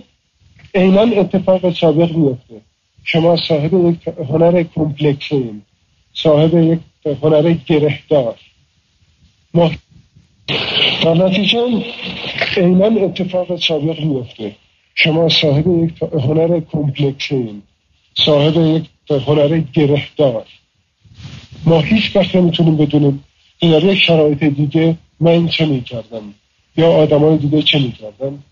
عینا 0.75 1.01
اتفاق 1.01 1.73
سابق 1.73 2.11
میفته. 2.11 2.61
شما 3.03 3.35
صاحب 3.35 3.73
یک 3.73 4.07
هنر 4.07 4.63
کمپلکسین 4.63 5.61
صاحب 6.13 6.53
یک 6.53 6.79
هنر 7.21 7.55
گرهدار 7.67 8.35
در 11.03 11.13
نتیجه 11.13 11.85
عینا 12.57 12.85
اتفاق 12.85 13.59
سابق 13.59 13.99
میفته. 13.99 14.55
شما 14.99 15.29
صاحب 15.29 15.67
یک 15.83 16.03
هنر 16.03 16.59
کمپلکسین 16.59 17.61
صاحب 18.25 18.57
یک 18.57 18.89
هنر 19.09 19.57
گرهدار 19.73 20.45
ما 21.65 21.81
هیچ 21.81 22.15
وقت 22.15 22.35
نمی‌تونیم 22.35 22.77
بدونیم 22.77 23.23
در 23.61 23.83
یک 23.83 23.99
شرایط 23.99 24.43
دیگه 24.43 24.97
من 25.19 25.47
چه 25.47 25.65
می‌کردم 25.65 26.33
یا 26.77 26.91
آدمای 26.91 27.37
دیگه 27.37 27.61
چه 27.61 27.79
می‌کردم 27.79 28.43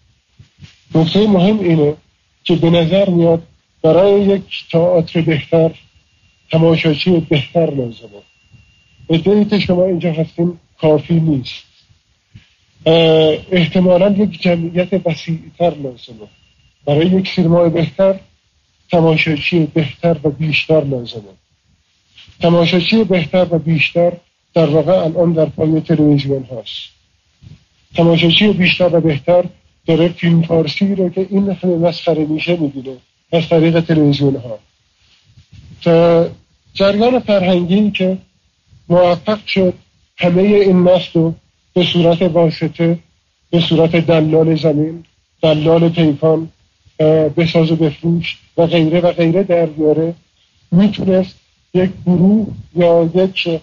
نکته 0.96 1.28
مهم 1.28 1.60
اینه 1.60 1.96
که 2.44 2.56
به 2.56 2.70
نظر 2.70 3.10
میاد 3.10 3.44
برای 3.82 4.22
یک 4.22 4.66
تئاتر 4.72 5.22
بهتر 5.22 5.72
تماشاچی 6.52 7.12
بهتر 7.30 7.70
لازمه. 7.70 8.22
ادهی 9.10 9.46
که 9.46 9.60
شما 9.60 9.86
اینجا 9.86 10.12
هستیم 10.14 10.60
کافی 10.82 11.20
نیست. 11.20 11.65
احتمالا 12.86 14.12
یک 14.12 14.42
جمعیت 14.42 14.94
وسیعتر 15.06 15.74
لازمه. 15.84 16.28
برای 16.86 17.08
یک 17.08 17.28
سینما 17.28 17.70
بهتر 17.70 18.20
تماشاچی 18.92 19.66
بهتر 19.74 20.18
و 20.24 20.30
بیشتر 20.30 20.84
لازمه. 20.84 21.34
تماشاچی 22.42 23.04
بهتر 23.04 23.48
و 23.52 23.60
بیشتر 23.60 24.12
در 24.54 24.66
واقع 24.66 24.94
الان 24.94 25.34
در 25.34 25.46
پای 25.46 25.82
تلویزیون 25.82 26.44
هست 26.44 26.96
تماشاچی 27.96 28.48
بیشتر 28.48 28.96
و 28.96 29.02
بهتر 29.02 29.44
داره 29.88 30.08
فیلم 30.08 30.42
فارسی 30.42 30.96
رو 30.96 31.10
که 31.10 31.28
این 31.30 31.50
همه 31.50 31.76
مسخره 31.76 32.26
میشه 32.26 32.56
می‌گیره 32.56 32.98
از 33.32 33.50
طریق 33.50 33.80
تلویزیون 33.80 34.36
ها. 34.36 34.60
جریان 36.74 37.20
فرهنگی 37.20 37.92
که 37.92 38.18
موفق 38.90 39.46
شد 39.46 39.74
همه 40.18 40.42
این 40.42 40.84
نسل 40.84 41.20
رو 41.20 41.36
به 41.76 41.84
صورت 41.84 42.22
واسطه 42.22 43.00
به 43.52 43.60
صورت 43.60 43.96
دلال 43.96 44.56
زمین 44.56 45.04
دلال 45.42 45.90
پیکان 45.90 46.50
بساز 47.38 47.72
و 47.72 47.76
بفروش 47.76 48.38
و 48.58 48.66
غیره 48.66 49.02
و 49.02 49.12
غیره 49.12 49.44
در 49.44 49.66
بیاره 49.66 50.14
می‌تونست 50.72 51.36
یک 51.74 51.90
گروه 52.06 52.48
یا 52.76 53.10
یک 53.16 53.62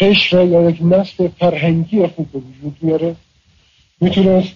قشر 0.00 0.44
یا 0.46 0.70
یک 0.70 0.78
نسل 0.82 1.28
فرهنگی 1.28 2.06
خوب 2.06 2.32
به 2.32 2.38
وجود 2.38 2.78
بیاره. 2.82 3.16
می‌تونست 4.00 4.52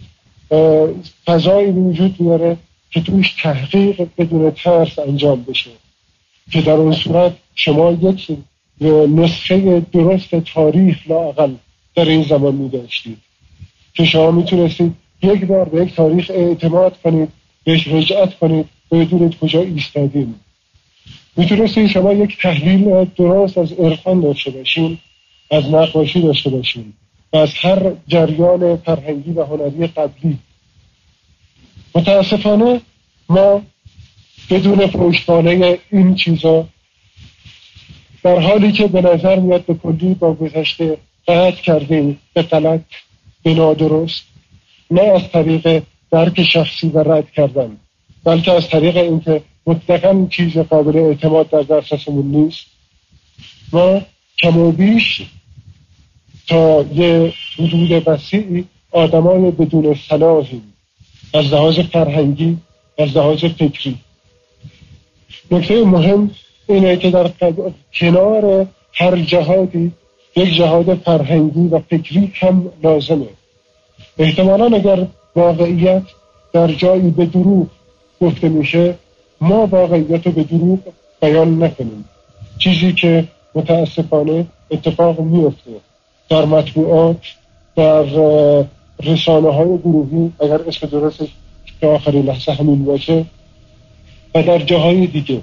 فضایی 1.26 1.70
وجود 1.70 2.18
بیاره 2.18 2.56
که 2.90 3.00
توش 3.00 3.34
تحقیق 3.42 4.08
بدون 4.18 4.50
ترس 4.50 4.98
انجام 4.98 5.42
بشه. 5.42 5.70
که 6.50 6.60
در 6.62 6.72
اون 6.72 6.92
صورت 6.92 7.32
شما 7.54 7.92
یک 7.92 8.36
نسخه 9.08 9.80
درست 9.80 10.34
تاریخ 10.34 10.98
لاقل 11.06 11.54
در 11.96 12.04
این 12.04 12.22
زمان 12.22 12.54
می 12.54 12.68
داشتید 12.68 13.18
که 13.94 14.04
شما 14.04 14.30
می‌تونستید 14.30 14.94
یک 15.22 15.44
بار 15.44 15.68
به 15.68 15.82
یک 15.82 15.94
تاریخ 15.94 16.30
اعتماد 16.34 17.00
کنید 17.02 17.28
بهش 17.64 17.88
رجعت 17.88 18.38
کنید 18.38 18.66
و 18.92 18.96
بدونید 18.96 19.38
کجا 19.38 19.62
ایستادیم 19.62 20.40
می‌تونستید 21.36 21.86
شما 21.86 22.12
یک 22.12 22.38
تحلیل 22.42 23.04
درست 23.04 23.58
از 23.58 23.72
عرفان 23.72 24.20
داشته 24.20 24.50
باشین 24.50 24.98
از 25.50 25.70
نقاشی 25.70 26.22
داشته 26.22 26.50
باشین 26.50 26.92
و 27.32 27.36
از 27.36 27.54
هر 27.54 27.92
جریان 28.08 28.76
فرهنگی 28.76 29.30
و 29.30 29.44
هنری 29.44 29.86
قبلی. 29.86 30.38
متاسفانه 31.94 32.80
ما 33.28 33.62
بدون 34.50 34.86
پشتوانه 34.86 35.78
این 35.90 36.14
چیزا 36.14 36.68
در 38.22 38.40
حالی 38.40 38.72
که 38.72 38.86
به 38.86 39.00
نظر 39.00 39.38
میاد 39.38 39.66
به 39.66 39.74
کلی 39.74 40.14
با 40.14 40.34
گذشته 40.34 40.98
قطع 41.28 41.62
کردیم 41.62 42.20
به 42.34 42.42
غلط 42.42 42.84
به 43.42 43.54
نادرست 43.54 44.22
نه 44.90 45.02
از 45.02 45.30
طریق 45.32 45.82
درک 46.10 46.42
شخصی 46.42 46.88
و 46.88 47.12
رد 47.12 47.30
کردن 47.30 47.76
بلکه 48.24 48.52
از 48.52 48.68
طریق 48.68 48.96
اینکه 48.96 49.42
مطلقا 49.66 50.26
چیز 50.30 50.58
قابل 50.58 50.98
اعتماد 50.98 51.50
در 51.50 51.62
دسترسمون 51.62 52.26
نیست. 52.26 52.66
ما 53.72 54.00
کم 54.38 54.58
و 54.58 54.72
بیش 54.72 55.22
تا 56.48 56.82
یه 56.94 57.32
حدود 57.58 58.08
وسیعی 58.08 58.64
آدمای 58.90 59.50
بدون 59.50 59.94
صلاحیم 60.08 60.74
از 61.34 61.52
لحاظ 61.52 61.78
فرهنگی 61.78 62.56
از 62.98 63.16
لحاظ 63.16 63.44
فکری. 63.44 63.98
نکته 65.50 65.84
مهم 65.84 66.30
اینه 66.68 66.96
که 66.96 67.10
در 67.10 67.30
کنار 67.94 68.66
هر 68.92 69.16
جهادی 69.16 69.92
یک 70.36 70.54
جهاد 70.54 70.94
فرهنگی 70.94 71.68
و 71.68 71.78
فکری 71.78 72.32
هم 72.34 72.72
لازمه. 72.82 73.26
احتمالا 74.18 74.76
اگر 74.76 75.06
واقعیت 75.36 76.02
در 76.52 76.66
جایی 76.66 77.10
به 77.10 77.26
دروغ 77.26 77.66
گفته 78.20 78.48
میشه 78.48 78.94
ما 79.40 79.66
واقعیت 79.66 80.26
رو 80.26 80.32
به 80.32 80.42
دروغ 80.42 80.78
بیان 81.20 81.62
نکنیم. 81.62 82.04
چیزی 82.58 82.92
که 82.92 83.28
متاسفانه 83.54 84.46
اتفاق 84.70 85.20
میفته 85.20 85.70
در 86.28 86.44
مطبوعات 86.44 87.16
در 87.76 88.04
رسانه 89.02 89.52
های 89.52 89.78
گروهی 89.78 90.32
اگر 90.40 90.60
اسم 90.68 90.86
درستش 90.86 91.28
که 91.80 91.86
آخرین 91.86 92.24
لحظه 92.26 92.52
همین 92.52 92.84
باشه 92.84 93.24
و 94.34 94.42
در 94.42 94.58
جاهای 94.58 95.06
دیگه. 95.06 95.40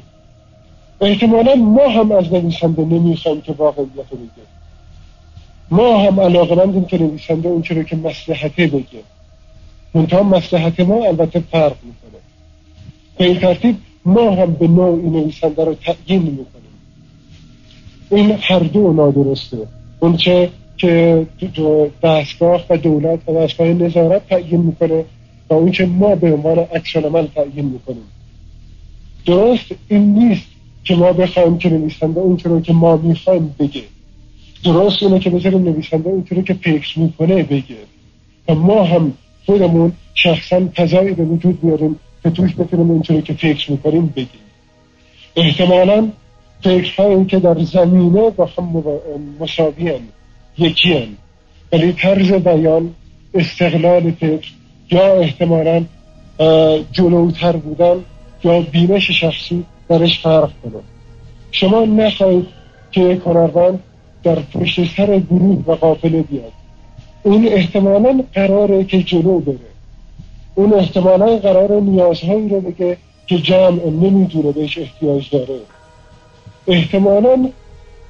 احتمالا 1.01 1.55
ما 1.55 1.87
هم 1.87 2.11
از 2.11 2.33
نویسنده 2.33 2.85
نمی‌خوایم 2.85 3.41
که 3.41 3.51
واقعیت 3.51 4.11
رو 4.11 4.17
بگه 4.17 4.62
ما 5.73 5.97
هم 5.97 6.19
علاقه 6.19 6.55
مندیم 6.55 6.85
که 6.85 6.97
نویسنده 6.97 7.49
اون 7.49 7.63
رو 7.63 7.83
که 7.83 7.95
مسلحته 7.95 8.67
بگه. 8.67 9.03
منتها 9.93 10.23
مسلحت 10.23 10.79
ما 10.79 11.05
البته 11.05 11.39
فرق 11.39 11.75
می‌کنه. 11.83 12.19
به 13.17 13.25
این 13.25 13.39
ترتیب 13.39 13.75
ما 14.05 14.31
هم 14.35 14.53
به 14.53 14.67
نوعی 14.67 15.09
نویسنده 15.09 15.65
رو 15.65 15.75
تعیین 15.75 16.21
می‌کنیم. 16.21 16.73
این 18.11 18.31
هر 18.41 18.59
دو 18.59 18.93
نادرسته. 18.93 19.57
اونچه 19.99 20.49
که 20.77 21.27
دستگاه 22.03 22.65
و 22.69 22.77
دولت 22.77 23.19
و 23.29 23.33
دستگاه 23.33 23.67
نظارت 23.67 24.29
تعیین 24.29 24.61
می‌کنه 24.61 25.05
و 25.49 25.53
اون 25.53 25.71
که 25.71 25.85
ما 25.85 26.15
به 26.15 26.33
عنوان 26.33 26.59
اکشن 26.59 27.03
عمل 27.03 27.27
تعیین 27.27 27.65
می‌کنیم. 27.65 28.07
درست؟ 29.25 29.65
این 29.87 30.13
نیست 30.13 30.47
که 30.83 30.95
ما 30.95 31.13
بخوایم 31.13 31.57
که 31.57 31.69
نویسنده 31.69 32.19
اون 32.19 32.37
رو 32.43 32.61
که 32.61 32.73
ما 32.73 32.97
می‌خوایم 32.97 33.55
بگه. 33.59 33.83
درست 34.63 35.03
اینه 35.03 35.19
که 35.19 35.29
بذاریم 35.29 35.63
نویسنده 35.63 36.09
اون 36.09 36.25
رو 36.29 36.41
که 36.41 36.53
فکر 36.53 36.99
می‌کنه 36.99 37.43
بگه. 37.43 37.75
و 38.47 38.55
ما 38.55 38.83
هم 38.83 39.13
خودمون 39.45 39.91
شخصا 40.13 40.61
فضایی 40.75 41.13
به 41.13 41.23
وجود 41.23 41.61
بیاریم 41.61 41.99
که 42.23 42.29
توش 42.29 42.55
بتونیم 42.55 42.91
اون 42.91 43.01
که 43.01 43.33
فکر 43.33 43.71
می‌کنیم 43.71 44.13
بگیم. 44.15 44.27
احتمالا 45.35 46.07
فکرهایی 46.63 47.25
که 47.25 47.39
در 47.39 47.59
زمینه 47.59 48.29
با 48.29 48.49
هم 48.57 48.83
مساوی 49.39 49.93
یکی 50.57 50.93
هم. 50.93 51.07
ولی 51.71 51.93
طرز 51.93 52.31
بیان 52.31 52.95
استقلال 53.33 54.11
فکر 54.11 54.51
یا 54.91 55.13
احتمالا 55.13 55.85
جلوتر 56.91 57.51
بودن 57.51 57.95
یا 58.43 58.61
بینش 58.61 59.11
شخصی 59.11 59.63
درش 59.89 60.19
فرق 60.19 60.51
کنه. 60.63 60.81
شما 61.51 61.85
نخواهید 61.85 62.47
که 62.91 63.21
هنرمند 63.25 63.79
در 64.23 64.35
پشت 64.35 64.95
سر 64.97 65.19
گروه 65.19 65.63
و 65.67 65.71
قافله 65.71 66.21
بیاد. 66.21 66.51
اون 67.23 67.47
احتمالا 67.47 68.23
قراره 68.33 68.83
که 68.83 69.03
جلو 69.03 69.39
بره. 69.39 69.57
اون 70.55 70.73
احتمالا 70.73 71.37
قرار 71.37 71.81
نیازهایی 71.81 72.49
رو 72.49 72.61
بگه 72.61 72.97
که 73.27 73.37
جمع 73.37 73.85
نمی‌دونه 73.85 74.51
بهش 74.51 74.77
احتیاج 74.77 75.29
داره. 75.29 75.59
احتمالا 76.67 77.49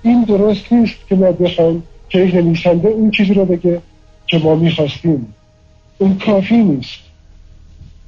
این 0.03 0.23
درست 0.23 0.73
نیست 0.73 0.95
که 1.09 1.15
ما 1.15 1.31
بخوایم 1.31 1.83
که 2.09 2.19
نویسنده 2.19 2.87
اون 2.87 3.11
چیزی 3.11 3.33
رو 3.33 3.45
بگه 3.45 3.81
که 4.27 4.37
ما 4.37 4.55
می‌خواستیم. 4.55 5.33
اون 5.97 6.17
کافی 6.17 6.57
نیست. 6.57 6.99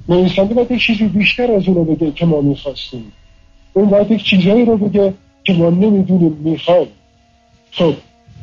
نویسنده 0.08 0.54
باید 0.54 0.70
یک 0.70 0.82
چیزی 0.82 1.04
بیشتر 1.04 1.52
از 1.52 1.68
اون 1.68 1.74
رو 1.74 1.84
بگه 1.84 2.12
که 2.12 2.26
ما 2.26 2.40
می‌خواستیم. 2.40 3.12
اون 3.72 3.86
باید 3.86 4.10
یک 4.10 4.24
چیزهایی 4.24 4.64
رو 4.64 4.76
بگه 4.76 5.14
که 5.44 5.52
ما 5.52 5.70
نمی‌دونیم 5.70 6.36
می‌خوایم. 6.44 6.88
خب 7.72 7.94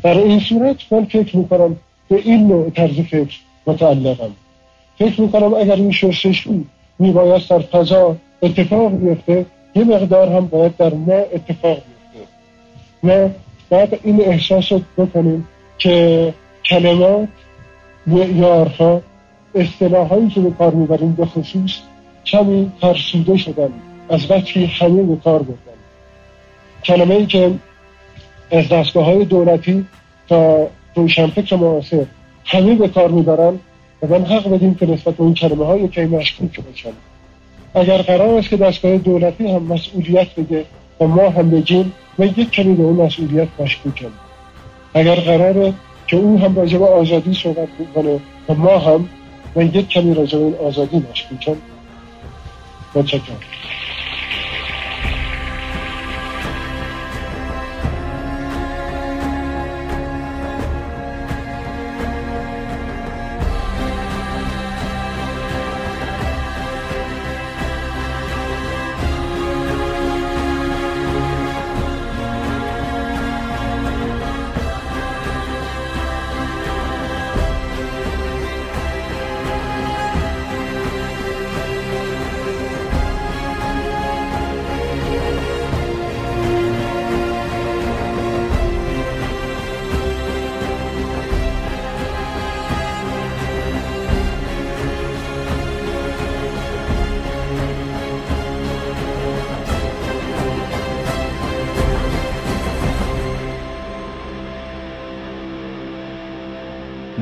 در 0.04 0.18
این 0.18 0.40
صورت 0.40 0.76
من 0.92 1.06
فکر 1.06 1.38
می‌کنم 1.38 1.76
به 2.10 2.16
این 2.16 2.48
نوع 2.48 2.70
طرز 2.70 3.00
فکر 3.00 3.40
متعلقم. 3.68 4.32
فکر 5.00 5.22
می‌کنم 5.22 5.54
اگر 5.54 5.76
این 5.76 5.92
شستشو 5.92 6.54
میباید 7.00 7.48
در 7.50 7.60
فضا 7.60 8.16
اتفاق 8.42 8.92
بیفته 8.92 9.46
یه 9.76 9.84
مقدار 9.84 10.30
هم 10.30 10.48
باید 10.48 10.78
در 10.78 10.94
ما 10.94 11.14
اتفاق 11.14 11.78
بیفته. 11.78 12.30
ما 13.04 13.30
باید 13.70 14.00
این 14.04 14.22
احساس 14.22 14.72
رو 14.72 14.82
بکنیم 14.98 15.48
که 15.78 16.34
کلمات 16.66 17.28
معیارها 18.08 19.02
اصطلاحایی 19.56 20.30
که 20.30 20.40
به 20.40 20.52
کار 20.52 20.74
می‌بریم 20.74 21.12
به 21.12 21.26
خصوص 21.26 21.72
کمی 22.26 22.72
ترسیده 22.82 23.38
شدن 23.38 23.70
از 24.10 24.32
وقتی 24.32 24.66
همه 24.66 25.04
به 25.04 25.16
کار 25.16 25.40
بردن. 25.40 25.80
کلمه 26.84 27.16
ای 27.16 27.26
که 27.26 27.52
از 28.54 28.70
دستگاه 28.70 29.06
های 29.06 29.26
دولتی 29.26 29.86
تا 30.30 30.68
روشنفکر 30.96 31.56
معاصر 31.56 32.06
همه 32.46 32.76
به 32.76 32.88
کار 32.88 33.10
می‌برن 33.12 33.60
و 34.02 34.08
من 34.08 34.26
حق 34.26 34.50
بدیم 34.50 34.76
که 34.76 34.86
نسبت 34.86 35.16
به 35.16 35.24
اون 35.24 35.34
کلمه 35.34 35.66
های 35.66 35.88
که 35.88 36.06
مشکوک 36.06 36.60
باشن. 36.60 36.92
اگر 37.76 37.98
قرار 37.98 38.38
است 38.38 38.50
که 38.50 38.58
دستگاه 38.58 38.98
دولتی 38.98 39.48
هم 39.48 39.64
مسئولیت 39.64 40.36
بگه 40.36 40.66
و 41.00 41.08
ما 41.08 41.30
هم 41.30 41.50
بگیم 41.50 41.94
و 42.20 42.26
یک 42.26 42.52
کمی 42.52 42.74
به 42.74 42.84
اون 42.84 43.06
مسئولیت 43.06 43.48
مشکوکم. 43.60 44.12
اگر 44.94 45.16
قراره 45.16 45.74
که 46.08 46.18
اون 46.18 46.38
هم 46.38 46.56
راجع 46.56 46.78
به 46.78 46.86
آزادی 46.86 47.34
صحبت 47.34 47.68
بکنه 47.80 48.20
و 48.50 48.54
ما 48.54 48.78
هم 48.78 49.10
و 49.56 49.64
یک 49.64 49.90
کمی 49.90 50.14
راجع 50.14 50.38
به 50.38 50.46
این 50.46 50.56
آزادی 50.56 51.04
مشکوکم. 51.12 51.56
متشکرم. 52.96 53.53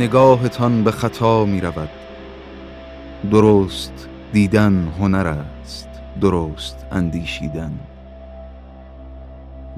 نگاهتان 0.02 0.84
به 0.84 0.92
خطا 0.92 1.46
می 1.46 1.62
رود 1.62 1.90
درست 3.32 4.08
دیدن 4.34 4.94
هنر 5.00 5.28
است 5.28 5.90
درست 6.22 6.86
اندیشیدن. 6.92 7.80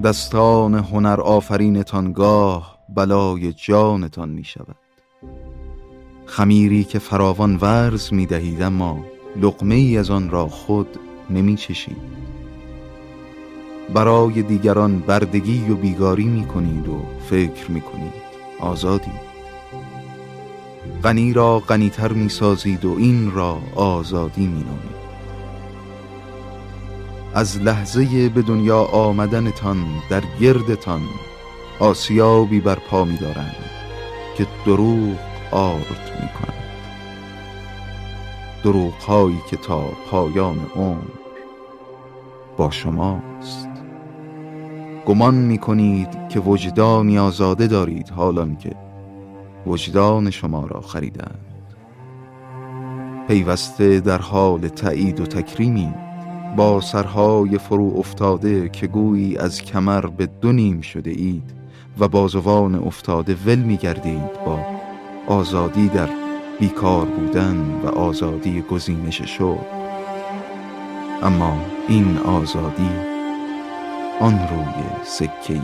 دستان 0.04 0.74
هنر 0.74 1.20
آفرینتان 1.20 2.12
گاه 2.12 2.78
بلای 2.88 3.52
جانتان 3.52 4.28
می 4.28 4.44
شود 4.44 4.76
خمیری 6.26 6.84
که 6.84 6.98
فراوان 6.98 7.56
ورز 7.56 8.12
می 8.12 8.26
دهید 8.26 8.62
اما 8.62 9.04
لقمه 9.36 9.74
ای 9.74 9.98
از 9.98 10.10
آن 10.10 10.30
را 10.30 10.48
خود 10.48 10.88
نمی 11.30 11.56
چشید 11.56 11.96
برای 13.94 14.42
دیگران 14.42 14.98
بردگی 14.98 15.70
و 15.70 15.74
بیگاری 15.74 16.24
می 16.24 16.46
کنید 16.46 16.88
و 16.88 17.02
فکر 17.30 17.70
می 17.70 17.80
کنید 17.80 18.12
آزادی 18.60 19.23
غنی 21.04 21.32
را 21.32 21.58
غنیتر 21.58 22.12
می 22.12 22.28
سازید 22.28 22.84
و 22.84 22.94
این 22.98 23.32
را 23.32 23.58
آزادی 23.74 24.46
می 24.46 24.64
نامید 24.64 25.04
از 27.34 27.60
لحظه 27.60 28.28
به 28.28 28.42
دنیا 28.42 28.82
آمدنتان 28.82 29.86
در 30.10 30.22
گردتان 30.40 31.02
آسیابی 31.80 32.60
بر 32.60 32.74
پا 32.74 33.04
می 33.04 33.16
دارند 33.16 33.56
که 34.36 34.46
دروغ 34.66 35.18
آرد 35.50 36.20
می 36.22 36.28
کنند 36.28 36.64
دروغ 38.64 38.94
هایی 38.94 39.40
که 39.50 39.56
تا 39.56 39.84
پایان 40.10 40.66
عمر 40.76 41.24
با 42.56 42.70
شماست. 42.70 43.68
گمان 45.06 45.34
می 45.34 45.58
کنید 45.58 46.28
که 46.28 46.40
وجدانی 46.40 47.18
آزاده 47.18 47.66
دارید 47.66 48.08
حالان 48.08 48.56
که 48.56 48.83
وجدان 49.66 50.30
شما 50.30 50.66
را 50.66 50.80
خریدند. 50.80 51.44
پیوسته 53.28 54.00
در 54.00 54.18
حال 54.18 54.68
تایید 54.68 55.20
و 55.20 55.26
تکریمی 55.26 55.94
با 56.56 56.80
سرهای 56.80 57.58
فرو 57.58 57.94
افتاده 57.96 58.68
که 58.68 58.86
گویی 58.86 59.36
از 59.36 59.62
کمر 59.62 60.06
به 60.06 60.26
دو 60.26 60.52
نیم 60.52 60.80
شده 60.80 61.10
اید 61.10 61.54
و 61.98 62.08
بازوان 62.08 62.74
افتاده 62.74 63.36
ول 63.46 63.58
می 63.58 63.76
گردید 63.76 64.32
با 64.46 64.58
آزادی 65.26 65.88
در 65.88 66.08
بیکار 66.60 67.06
بودن 67.06 67.80
و 67.84 67.88
آزادی 67.88 68.60
گزینش 68.60 69.22
شد. 69.22 69.66
اما 71.22 71.56
این 71.88 72.18
آزادی 72.18 72.90
آن 74.20 74.32
روی 74.32 75.04
سکه 75.04 75.60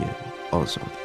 آزادی 0.53 1.00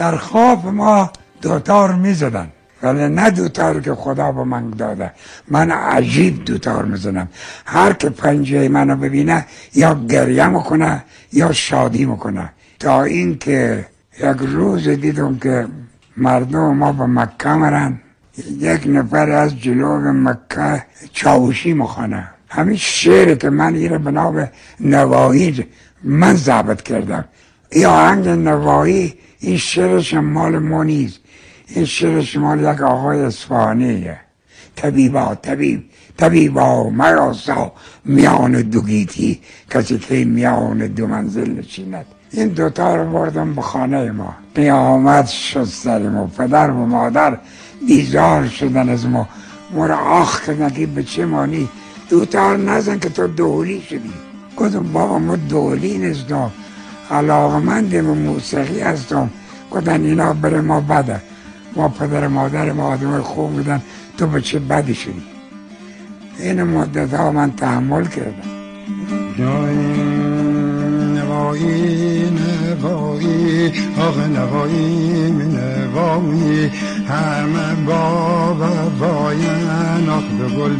در 0.00 0.16
خواب 0.16 0.66
ما 0.66 1.10
دوتار 1.42 1.94
می‌زدن. 1.94 2.48
ولی 2.82 3.08
نه 3.08 3.30
دوتار 3.30 3.80
که 3.80 3.94
خدا 3.94 4.32
به 4.32 4.44
من 4.44 4.70
داده. 4.70 5.12
من 5.48 5.70
عجیب 5.70 6.44
دوتار 6.44 6.84
می‌زنم. 6.84 7.28
هر 7.66 7.92
که 7.92 8.10
پنجه 8.10 8.68
منو 8.68 8.96
ببینه 8.96 9.46
یا 9.74 9.94
گریه 10.08 10.46
می‌کنه 10.46 11.04
یا 11.32 11.52
شادی 11.52 12.04
می‌کنه. 12.04 12.52
تا 12.78 13.02
اینکه 13.02 13.86
یک 14.18 14.36
روز 14.40 14.88
دیدم 14.88 15.38
که 15.38 15.66
مردم 16.16 16.74
ما 16.74 16.92
به 16.92 17.06
مکه 17.06 17.48
مرن. 17.48 18.00
یک 18.58 18.82
نفر 18.86 19.30
از 19.30 19.58
جلو 19.58 20.12
مکه 20.12 20.82
چاوشی 21.12 21.72
مخانه 21.72 22.30
همین 22.48 22.76
شعر 22.76 23.34
که 23.34 23.50
من 23.50 23.72
بنا 24.04 24.30
به 24.30 24.50
نواهی 24.80 25.66
من 26.04 26.34
ضبط 26.34 26.82
کردم. 26.82 27.24
یا 27.72 27.90
آهنگ 27.90 28.28
نواهی 28.28 29.14
این 29.40 29.56
شعرش 29.56 30.14
مال 30.14 30.58
ما 30.58 30.84
نیست. 30.84 31.20
این 31.68 31.84
شعرش 31.84 32.36
مال 32.36 32.60
یک 32.60 32.80
آقای 32.80 33.20
اصفهانیه. 33.20 34.20
طبیبا 34.76 35.34
طبیب 35.34 35.84
طبیبا 36.16 36.90
مراسا 36.90 37.72
میان 38.04 38.62
دو 38.62 38.82
گیتی 38.82 39.40
کسی 39.70 39.98
که 39.98 40.24
میان 40.24 40.86
دو 40.86 41.06
منزل 41.06 41.50
نشیند. 41.58 42.06
این 42.30 42.48
دوتا 42.48 42.96
رو 42.96 43.12
بردم 43.12 43.54
به 43.54 43.62
خانه 43.62 44.10
ما. 44.10 44.34
قیامت 44.54 45.26
شد 45.26 45.64
سریم 45.64 46.16
و 46.16 46.26
پدر 46.26 46.70
و 46.70 46.86
مادر 46.86 47.38
بیزار 47.86 48.48
شدن 48.48 48.88
از 48.88 49.06
ما. 49.06 49.28
مرا 49.74 49.98
آخ 49.98 50.46
کردن 50.46 50.70
که 50.70 50.86
به 50.86 51.02
چه 51.02 51.26
مانی 51.26 51.68
دوتار 52.08 52.56
نزن 52.56 52.98
که 52.98 53.08
تو 53.08 53.26
دولی 53.26 53.80
شدی. 53.80 54.12
گفتم 54.56 54.92
بابا 54.92 55.18
ما 55.18 55.36
دولی 55.36 55.98
نیستم. 55.98 56.50
علاقمند 57.10 57.90
به 57.90 58.02
موسیقی 58.02 58.80
هستم 58.80 59.30
گفتن 59.70 60.04
اینا 60.04 60.32
بره 60.32 60.60
ما 60.60 60.80
بده. 60.80 61.20
ما 61.76 61.88
پدر 61.88 62.28
مادر 62.28 62.72
ما 62.72 62.92
آدم 62.92 63.20
خوب 63.20 63.52
بودن. 63.52 63.82
تو 64.18 64.26
به 64.26 64.40
چه 64.40 64.58
بدی 64.58 64.94
شدی؟ 64.94 65.22
این 66.38 66.62
مدت 66.62 67.14
ها 67.14 67.32
من 67.32 67.52
تحمل 67.52 68.04
کردم. 68.04 68.50
نوایی 71.14 72.30
نوایی 72.30 73.72
آق 73.98 74.18
نوایی 74.18 75.30
نوایی. 75.30 76.70
همه 77.08 77.74
با 77.86 78.54
وفاین 78.54 80.08
آق 80.08 80.24
به 80.38 80.48
گل 80.48 80.76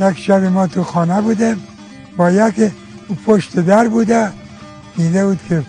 یک 0.00 0.18
شب 0.18 0.44
ما 0.44 0.66
تو 0.66 0.84
خانه 0.84 1.20
بوده 1.20 1.56
با 2.16 2.30
یک 2.30 2.54
پشت 3.14 3.60
در 3.60 3.88
بوده. 3.88 4.28
دیده 4.96 5.26
بود 5.26 5.40
که 5.48 5.62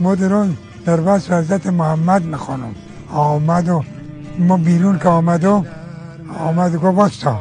مدرون 0.00 0.56
در 0.86 1.00
وصف 1.00 1.32
حضرت 1.32 1.66
محمد 1.66 2.24
می‌خوانم. 2.24 2.74
آمد 3.12 3.68
و 3.68 3.84
ما 4.38 4.56
بیرون 4.56 4.98
که 4.98 5.08
آمد 5.08 5.44
و 5.44 5.64
آمد 6.38 6.76
گفت 6.76 6.84
واستا. 6.84 7.40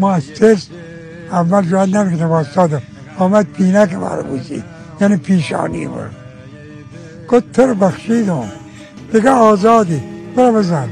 ما 0.00 0.12
از 0.12 0.26
تست 0.26 0.70
اول 1.32 1.62
جواد 1.62 1.96
نمی‌کنه 1.96 2.26
واستا 2.26 2.68
آمد 3.18 3.46
پینک 3.46 3.94
بوزید 4.28 4.64
یعنی 5.00 5.16
پیشانی 5.16 5.86
برو 5.86 6.08
گفت 7.28 7.52
تو 7.52 7.74
بخشیدم. 7.74 8.48
دیگه 9.12 9.30
آزادی. 9.30 10.02
برو 10.36 10.52
بزن. 10.52 10.88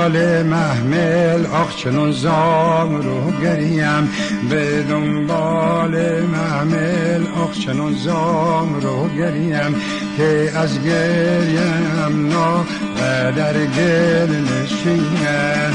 دنبال 0.00 0.42
محمل 0.42 1.46
آخ 1.46 1.76
چنون 1.76 2.12
زام 2.12 2.96
رو 2.96 3.30
گریم. 3.42 4.08
به 4.50 4.82
دنبال 4.82 6.22
محمل 6.22 7.26
آخ 7.42 7.58
چنون 7.58 7.94
زام 7.94 8.80
رو 8.80 9.08
گریم. 9.08 9.74
که 10.16 10.52
از 10.56 10.84
گریم 10.84 12.28
نا 12.28 12.64
در 13.36 13.52
گل 13.52 14.34
نشینه. 14.34 15.70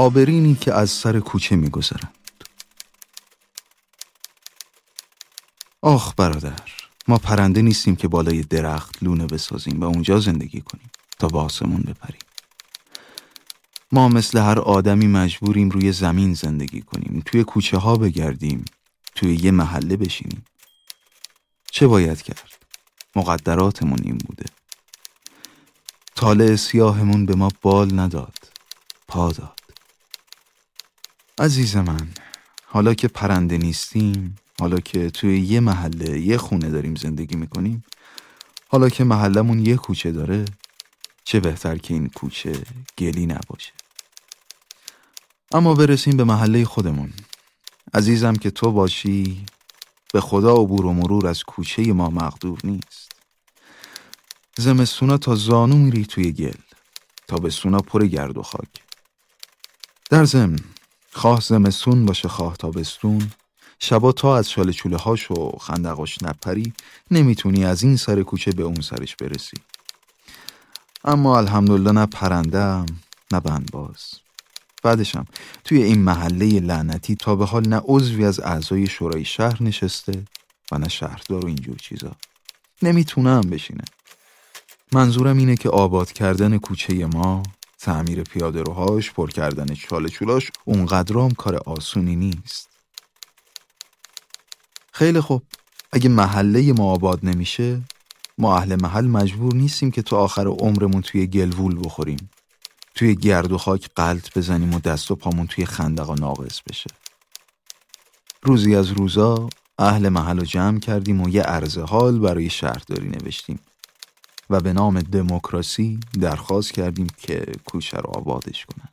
آبرینی 0.00 0.54
که 0.54 0.74
از 0.74 0.90
سر 0.90 1.20
کوچه 1.20 1.56
میگذرند. 1.56 2.14
آخ 5.82 6.14
برادر 6.16 6.62
ما 7.08 7.18
پرنده 7.18 7.62
نیستیم 7.62 7.96
که 7.96 8.08
بالای 8.08 8.42
درخت 8.42 9.02
لونه 9.02 9.26
بسازیم 9.26 9.80
و 9.80 9.84
اونجا 9.84 10.20
زندگی 10.20 10.60
کنیم 10.60 10.90
تا 11.18 11.28
به 11.28 11.38
آسمون 11.38 11.80
بپریم. 11.80 12.20
ما 13.92 14.08
مثل 14.08 14.38
هر 14.38 14.58
آدمی 14.58 15.06
مجبوریم 15.06 15.70
روی 15.70 15.92
زمین 15.92 16.34
زندگی 16.34 16.80
کنیم 16.80 17.22
توی 17.26 17.44
کوچه 17.44 17.78
ها 17.78 17.96
بگردیم 17.96 18.64
توی 19.14 19.34
یه 19.34 19.50
محله 19.50 19.96
بشینیم. 19.96 20.44
چه 21.70 21.86
باید 21.86 22.22
کرد؟ 22.22 22.64
مقدراتمون 23.16 23.98
این 24.04 24.18
بوده. 24.18 24.44
طالع 26.14 26.56
سیاهمون 26.56 27.26
به 27.26 27.34
ما 27.34 27.48
بال 27.62 27.98
نداد 27.98 28.38
پا 29.08 29.32
داد. 29.32 29.59
عزیز 31.40 31.76
من 31.76 32.08
حالا 32.66 32.94
که 32.94 33.08
پرنده 33.08 33.58
نیستیم 33.58 34.36
حالا 34.58 34.80
که 34.80 35.10
توی 35.10 35.40
یه 35.40 35.60
محله 35.60 36.20
یه 36.20 36.38
خونه 36.38 36.70
داریم 36.70 36.94
زندگی 36.94 37.36
می‌کنیم 37.36 37.84
حالا 38.68 38.88
که 38.88 39.04
محلمون 39.04 39.66
یه 39.66 39.76
کوچه 39.76 40.12
داره 40.12 40.44
چه 41.24 41.40
بهتر 41.40 41.78
که 41.78 41.94
این 41.94 42.08
کوچه 42.08 42.52
گلی 42.98 43.26
نباشه؟ 43.26 43.72
اما 45.52 45.74
برسیم 45.74 46.16
به 46.16 46.24
محله 46.24 46.64
خودمون. 46.64 47.12
عزیزم 47.94 48.34
که 48.36 48.50
تو 48.50 48.72
باشی 48.72 49.46
به 50.12 50.20
خدا 50.20 50.54
عبور 50.54 50.86
و 50.86 50.92
مرور 50.92 51.26
از 51.26 51.44
کوچه 51.44 51.92
ما 51.92 52.10
مقدور 52.10 52.58
نیست. 52.64 53.12
زمستونا 54.56 55.18
تا 55.18 55.34
زانو 55.34 55.76
میری 55.76 56.04
توی 56.04 56.32
گل 56.32 56.60
تا 57.28 57.36
به 57.36 57.50
سونا 57.50 57.78
پر 57.78 58.06
گرد 58.06 58.38
و 58.38 58.42
خاک. 58.42 58.68
در 60.10 60.24
ضمن 60.24 60.58
خواه 61.12 61.40
زمستون 61.40 62.06
باشه 62.06 62.28
خواه 62.28 62.56
تابستون. 62.56 63.30
شبا 63.78 64.12
تا 64.12 64.36
از 64.36 64.50
شال 64.50 64.72
چوله 64.72 64.96
هاش 64.96 65.30
و 65.30 65.58
خندقاش 65.60 66.22
نپری 66.22 66.72
نمی‌تونی 67.10 67.64
از 67.64 67.82
این 67.82 67.96
سر 67.96 68.22
کوچه 68.22 68.50
به 68.50 68.62
اون 68.62 68.80
سرش 68.80 69.16
برسی. 69.16 69.56
اما 71.04 71.38
الحمدلله 71.38 71.92
نه 71.92 72.06
پرندم 72.06 72.86
نه 73.32 73.40
بندباز. 73.40 74.14
بعدشم 74.82 75.26
توی 75.64 75.82
این 75.82 76.02
محله 76.02 76.60
لعنتی 76.60 77.16
تا 77.16 77.36
به 77.36 77.46
حال 77.46 77.68
نه 77.68 77.80
عضوی 77.84 78.24
از 78.24 78.40
اعضای 78.40 78.86
شورای 78.86 79.24
شهر 79.24 79.62
نشسته 79.62 80.24
و 80.72 80.78
نه 80.78 80.88
شهردار 80.88 81.44
و 81.44 81.46
اینجور 81.46 81.76
چیزا. 81.76 82.12
نمی‌تونم 82.82 83.40
بشینه 83.40 83.84
منظورم 84.92 85.38
اینه 85.38 85.56
که 85.56 85.68
آباد 85.68 86.12
کردن 86.12 86.58
کوچه 86.58 87.06
ما 87.06 87.42
تعمیر 87.80 88.22
پیاده 88.22 88.62
روهاش 88.62 89.10
پر 89.10 89.30
کردن 89.30 89.74
چاله 89.74 90.08
چولاش 90.08 90.50
اونقدرام 90.64 91.30
کار 91.30 91.56
آسونی 91.56 92.16
نیست. 92.16 92.68
خیلی 94.92 95.20
خوب. 95.20 95.42
اگه 95.92 96.08
محله 96.08 96.72
ما 96.72 96.84
آباد 96.84 97.20
نمیشه 97.22 97.80
ما 98.38 98.56
اهل 98.56 98.76
محل 98.82 99.06
مجبور 99.06 99.54
نیستیم 99.54 99.90
که 99.90 100.02
تو 100.02 100.16
آخر 100.16 100.46
عمرمون 100.46 101.02
توی 101.02 101.26
گلوول 101.26 101.78
بخوریم. 101.84 102.30
توی 102.94 103.14
گرد 103.14 103.52
و 103.52 103.58
خاک 103.58 103.90
قلط 103.96 104.38
بزنیم 104.38 104.74
و 104.74 104.80
دست 104.80 105.10
و 105.10 105.16
پامون 105.16 105.46
توی 105.46 105.66
خندقا 105.66 106.14
ناقص 106.14 106.60
بشه. 106.68 106.90
روزی 108.42 108.76
از 108.76 108.90
روزا 108.90 109.48
اهل 109.78 110.08
محل 110.08 110.38
رو 110.38 110.44
جمع 110.44 110.78
کردیم 110.78 111.20
و 111.20 111.28
یه 111.28 111.42
عرض 111.42 111.78
حال 111.78 112.18
برای 112.18 112.50
شهرداری 112.50 113.08
نوشتیم. 113.08 113.58
و 114.50 114.60
به 114.60 114.72
نام 114.72 115.00
دموکراسی 115.00 116.00
درخواست 116.20 116.72
کردیم 116.72 117.06
که 117.06 117.46
کوچه 117.64 117.96
رو 117.98 118.10
آبادش 118.10 118.66
کنن. 118.66 118.88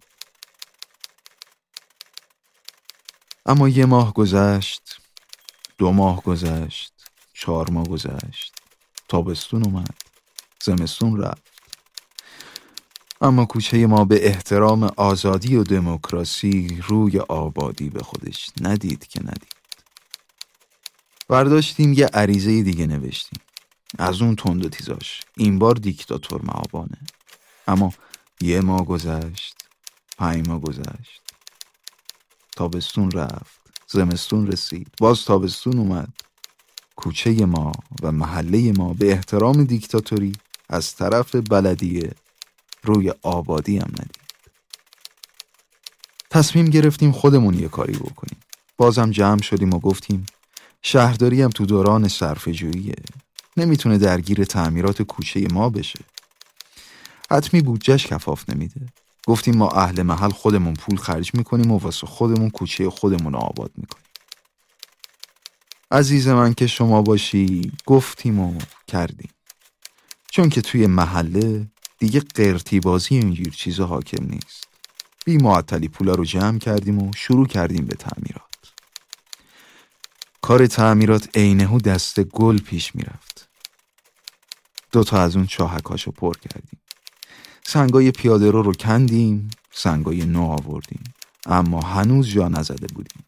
اما 3.46 3.70
یه 3.70 3.86
ماه 3.86 4.14
گذشت 4.14 5.02
دو 5.78 5.92
ماه 5.92 6.24
گذشت 6.24 6.94
چهار 7.34 7.70
ماه 7.70 7.88
گذشت. 7.88 8.56
تابستون 9.08 9.64
اومد 9.64 9.96
زمستون 10.64 11.22
رفت. 11.22 11.48
اما 13.22 13.46
کوچه 13.46 13.88
ما 13.88 14.06
به 14.06 14.28
احترام 14.28 14.84
آزادی 14.84 15.56
و 15.56 15.64
دموکراسی 15.64 16.82
روی 16.88 17.20
آبادی 17.20 17.90
به 17.90 18.04
خودش 18.04 18.50
ندید 18.62 19.08
که 19.08 19.24
ندید. 19.24 19.56
برداشتیم 21.28 21.94
یه 21.94 22.06
عریضه 22.06 22.64
دیگه 22.64 22.88
نوشتیم. 22.88 23.47
از 23.98 24.22
اون 24.22 24.36
تند 24.36 24.66
و 24.66 24.70
تیزاش. 24.70 25.22
این 25.38 25.60
بار 25.60 25.76
دیکتاتور 25.76 26.42
معابانه 26.42 26.98
اما 27.68 27.94
یه 28.42 28.62
ماه 28.62 28.86
گذشت 28.86 29.56
پنج 30.18 30.48
ماه 30.48 30.62
گذشت. 30.62 31.22
تابستون 32.52 33.12
رفت 33.12 33.60
زمستون 33.88 34.48
رسید. 34.48 34.88
باز 35.00 35.26
تابستون 35.26 35.78
اومد. 35.78 36.10
کوچه 36.96 37.46
ما 37.46 37.72
و 38.02 38.12
محله 38.12 38.72
ما 38.72 38.94
به 38.94 39.12
احترام 39.12 39.64
دیکتاتوری 39.64 40.34
از 40.70 40.96
طرف 40.96 41.36
بلدیه 41.36 42.12
روی 42.84 43.14
آبادی 43.22 43.78
هم 43.78 43.92
ندید. 43.92 44.28
تصمیم 46.30 46.66
گرفتیم 46.66 47.12
خودمون 47.12 47.54
یه 47.54 47.68
کاری 47.68 47.94
بکنیم. 47.94 48.40
بازم 48.78 49.12
جمع 49.12 49.42
شدیم 49.42 49.74
و 49.74 49.80
گفتیم 49.80 50.26
شهرداری 50.82 51.42
هم 51.42 51.50
تو 51.50 51.66
دوران 51.66 52.08
صرف 52.08 52.48
جوییه 52.48 52.96
نمی‌تونه 53.58 53.98
درگیر 53.98 54.46
تعمیرات 54.46 55.02
کوچه 55.02 55.48
ما 55.52 55.70
بشه. 55.70 56.00
حتمی 57.32 57.62
بودجهش 57.62 58.08
کفاف 58.08 58.50
نمیده. 58.50 58.82
گفتیم 59.28 59.58
ما 59.58 59.70
اهل 59.70 60.02
محل 60.02 60.30
خودمون 60.30 60.74
پول 60.74 60.98
خرج 60.98 61.32
می‌کنیم 61.34 61.72
و 61.72 61.78
واسه 61.78 62.08
خودمون 62.08 62.50
کوچه 62.50 62.90
خودمون 62.90 63.34
رو 63.34 63.40
آباد 63.40 63.72
می‌کنیم. 63.76 64.06
عزیز 65.92 66.28
من 66.28 66.54
که 66.54 66.68
شما 66.68 67.02
باشی 67.02 67.72
گفتیم 67.86 68.40
و 68.40 68.58
کردیم. 68.88 69.30
چون 70.32 70.50
که 70.50 70.62
توی 70.62 70.88
محله 70.88 71.68
دیگه 72.00 72.20
قرتی 72.20 72.80
بازی 72.80 73.16
اینجور 73.16 73.54
چیزا 73.54 73.86
حاکم 73.86 74.26
نیست. 74.26 74.68
بی 75.26 75.38
معطلی 75.38 75.88
پولا 75.88 76.16
رو 76.16 76.26
جمع 76.26 76.60
کردیم 76.60 77.00
و 77.00 77.12
شروع 77.14 77.48
کردیم 77.48 77.86
به 77.86 77.96
تعمیرات. 77.96 78.74
کار 80.42 80.68
تعمیرات 80.68 81.38
عینهو 81.38 81.78
دست 81.78 82.20
گل 82.20 82.60
پیش 82.60 82.96
می‌رفت. 82.96 83.37
دوتا 84.92 85.22
از 85.22 85.36
اون 85.36 85.48
چاهکاشو 85.48 86.12
پر 86.12 86.34
کردیم. 86.38 86.80
سنگای 87.64 88.12
پیاده 88.12 88.52
رو 88.52 88.62
رو 88.62 88.74
کندیم 88.74 89.50
سنگای 89.72 90.26
نو 90.26 90.44
آوردیم. 90.44 91.04
اما 91.46 91.82
هنوز 91.82 92.28
جا 92.28 92.48
نزده 92.48 92.88
بودیم. 92.88 93.26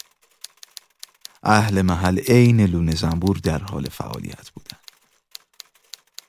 اهل 1.43 1.81
محل 1.81 2.19
عین 2.19 2.61
لونه 2.65 2.95
زنبور 2.95 3.37
در 3.37 3.63
حال 3.63 3.89
فعالیت 3.89 4.49
بودن. 4.49 4.77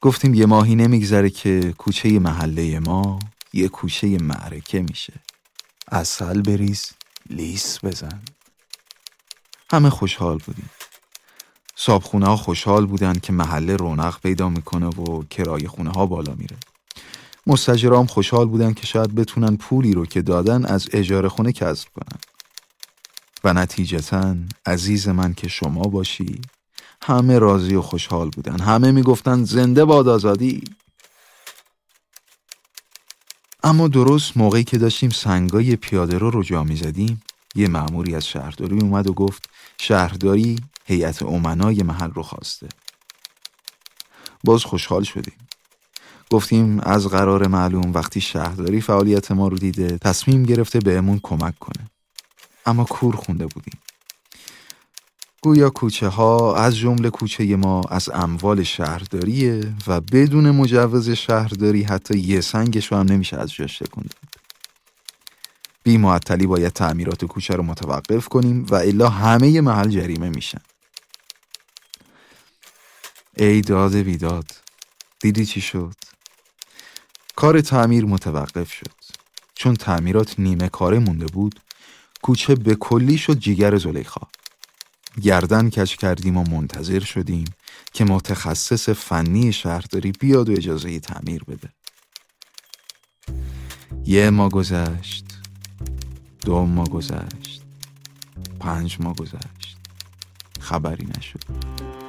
گفتیم 0.00 0.34
یه 0.34 0.46
ماهی 0.46 0.74
نمیگذره 0.74 1.30
که 1.30 1.74
کوچه 1.78 2.18
محله 2.18 2.78
ما 2.78 3.18
یه 3.52 3.68
کوچه 3.68 4.18
معرکه 4.18 4.82
میشه. 4.82 5.12
اصل 5.92 6.42
بریز 6.42 6.90
لیس 7.30 7.84
بزن. 7.84 8.22
همه 9.72 9.90
خوشحال 9.90 10.38
بودیم. 10.38 10.70
صابخونه 11.82 12.26
ها 12.26 12.36
خوشحال 12.36 12.86
بودن 12.86 13.12
که 13.12 13.32
محله 13.32 13.76
رونق 13.76 14.20
پیدا 14.20 14.48
می‌کنه 14.48 14.86
و 14.86 15.22
کرای 15.30 15.68
خونه 15.68 15.90
ها 15.90 16.06
بالا 16.06 16.34
میره. 16.34 16.56
مستجرام 17.46 18.06
خوشحال 18.06 18.48
بودن 18.48 18.72
که 18.72 18.86
شاید 18.86 19.14
بتونن 19.14 19.56
پولی 19.56 19.94
رو 19.94 20.06
که 20.06 20.22
دادن 20.22 20.64
از 20.64 20.88
اجاره 20.92 21.28
خونه 21.28 21.52
کسب 21.52 21.88
کنن. 21.94 22.18
و 23.44 23.52
نتیجتا 23.52 24.36
عزیز 24.66 25.08
من 25.08 25.34
که 25.34 25.48
شما 25.48 25.82
باشی 25.82 26.40
همه 27.02 27.38
راضی 27.38 27.74
و 27.74 27.82
خوشحال 27.82 28.30
بودن. 28.30 28.60
همه 28.60 28.92
می‌گفتن 28.92 29.44
زنده 29.44 29.84
باد 29.84 30.08
آزادی. 30.08 30.64
اما 33.62 33.88
درست 33.88 34.36
موقعی 34.36 34.64
که 34.64 34.78
داشتیم 34.78 35.10
سنگای 35.10 35.76
پیاده 35.76 36.18
رو 36.18 36.30
رو 36.30 36.42
جا 36.42 36.64
می‌زدیم 36.64 37.22
یه 37.54 37.68
معموری 37.68 38.14
از 38.14 38.26
شهرداری 38.26 38.80
اومد 38.80 39.06
و 39.06 39.12
گفت 39.12 39.48
شهرداری 39.78 40.56
هیئت 40.90 41.22
امنای 41.22 41.82
محل 41.82 42.10
رو 42.10 42.22
خواسته. 42.22 42.68
باز 44.44 44.64
خوشحال 44.64 45.02
شدیم. 45.02 45.34
گفتیم 46.30 46.80
از 46.80 47.06
قرار 47.06 47.46
معلوم 47.46 47.92
وقتی 47.92 48.20
شهرداری 48.20 48.80
فعالیت 48.80 49.32
ما 49.32 49.48
رو 49.48 49.58
دیده 49.58 49.98
تصمیم 49.98 50.42
گرفته 50.42 50.78
بهمون 50.78 51.20
کمک 51.22 51.58
کنه. 51.58 51.90
اما 52.66 52.84
کور 52.84 53.16
خونده 53.16 53.46
بودیم. 53.46 53.80
گویا 55.42 55.70
کوچه 55.70 56.08
ها 56.08 56.56
از 56.56 56.76
جمله 56.76 57.10
کوچه 57.10 57.56
ما 57.56 57.82
از 57.90 58.10
اموال 58.14 58.62
شهرداریه 58.62 59.74
و 59.86 60.00
بدون 60.00 60.50
مجوز 60.50 61.10
شهرداری 61.10 61.82
حتی 61.82 62.18
یه 62.18 62.40
سنگش 62.40 62.92
هم 62.92 63.06
نمیشه 63.12 63.36
از 63.36 63.52
جاش 63.52 63.78
تکون 63.78 64.04
بی 65.82 65.98
معطلی 65.98 66.46
باید 66.46 66.72
تعمیرات 66.72 67.24
کوچه 67.24 67.54
رو 67.54 67.62
متوقف 67.62 68.28
کنیم 68.28 68.66
و 68.70 68.74
الا 68.74 69.08
همه 69.08 69.60
محل 69.60 69.88
جریمه 69.88 70.28
میشن. 70.28 70.60
ای 73.36 73.60
داد 73.60 73.94
بیداد 73.96 74.52
دیدی 75.20 75.46
چی 75.46 75.60
شد؟ 75.60 75.94
کار 77.36 77.60
تعمیر 77.60 78.04
متوقف 78.04 78.72
شد. 78.72 79.00
چون 79.54 79.74
تعمیرات 79.74 80.34
نیمه 80.38 80.68
کاره 80.68 80.98
مونده 80.98 81.26
بود 81.26 81.60
کوچه 82.22 82.54
به 82.54 82.74
کلی 82.74 83.18
شد 83.18 83.38
جیگر 83.38 83.76
زلیخا. 83.78 84.20
گردن 85.22 85.70
کش 85.70 85.96
کردیم 85.96 86.36
و 86.36 86.44
منتظر 86.44 87.00
شدیم 87.00 87.44
که 87.92 88.04
متخصص 88.04 88.88
فنی 88.88 89.52
شهرداری 89.52 90.12
بیاد 90.12 90.48
و 90.48 90.52
اجازه 90.52 91.00
تعمیر 91.00 91.44
بده. 91.44 91.68
یه 94.04 94.30
ما 94.30 94.48
گذشت 94.48 95.24
دو 96.40 96.66
ما 96.66 96.84
گذشت 96.84 97.62
پنج 98.60 98.96
ما 99.00 99.12
گذشت. 99.12 99.76
خبری 100.60 101.06
نشد. 101.18 101.99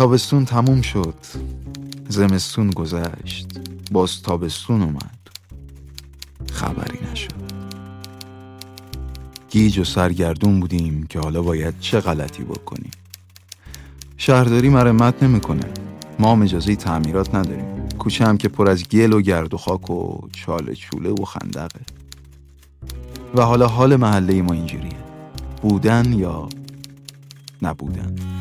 تابستون 0.00 0.44
تموم 0.44 0.82
شد. 0.82 1.14
زمستون 2.08 2.70
گذشت. 2.70 3.46
باز 3.92 4.22
تابستون 4.22 4.82
اومد. 4.82 5.18
خبری 6.52 6.98
نشد. 7.12 7.32
گیج 9.50 9.78
و 9.78 9.84
سرگردون 9.84 10.60
بودیم 10.60 11.06
که 11.06 11.18
حالا 11.18 11.42
باید 11.42 11.74
چه 11.80 12.00
غلطی 12.00 12.42
بکنیم. 12.42 12.90
شهرداری 14.16 14.68
مرمت 14.68 15.22
نمی‌کنه. 15.22 15.66
ما 16.18 16.32
هم 16.32 16.42
اجازه 16.42 16.76
تعمیرات 16.76 17.34
نداریم. 17.34 17.88
کوچه 17.98 18.24
هم 18.24 18.38
که 18.38 18.48
پر 18.48 18.70
از 18.70 18.88
گل 18.88 19.12
و 19.12 19.20
گرد 19.20 19.54
و 19.54 19.56
خاک 19.56 19.90
و 19.90 20.28
چاله 20.32 20.74
چوله 20.74 21.10
و 21.10 21.24
خندقه. 21.24 21.80
و 23.34 23.42
حالا 23.42 23.66
حال 23.66 23.96
محله 23.96 24.42
ما 24.42 24.52
اینجوریه. 24.52 24.98
بودن 25.62 26.12
یا 26.12 26.48
نبودن؟ 27.62 28.39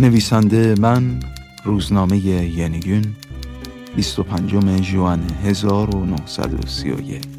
نویسنده 0.00 0.74
من 0.80 1.20
روزنامه 1.64 2.18
ینگون 2.26 3.02
25 3.96 4.50
جوان 4.80 5.20
1931 5.44 7.35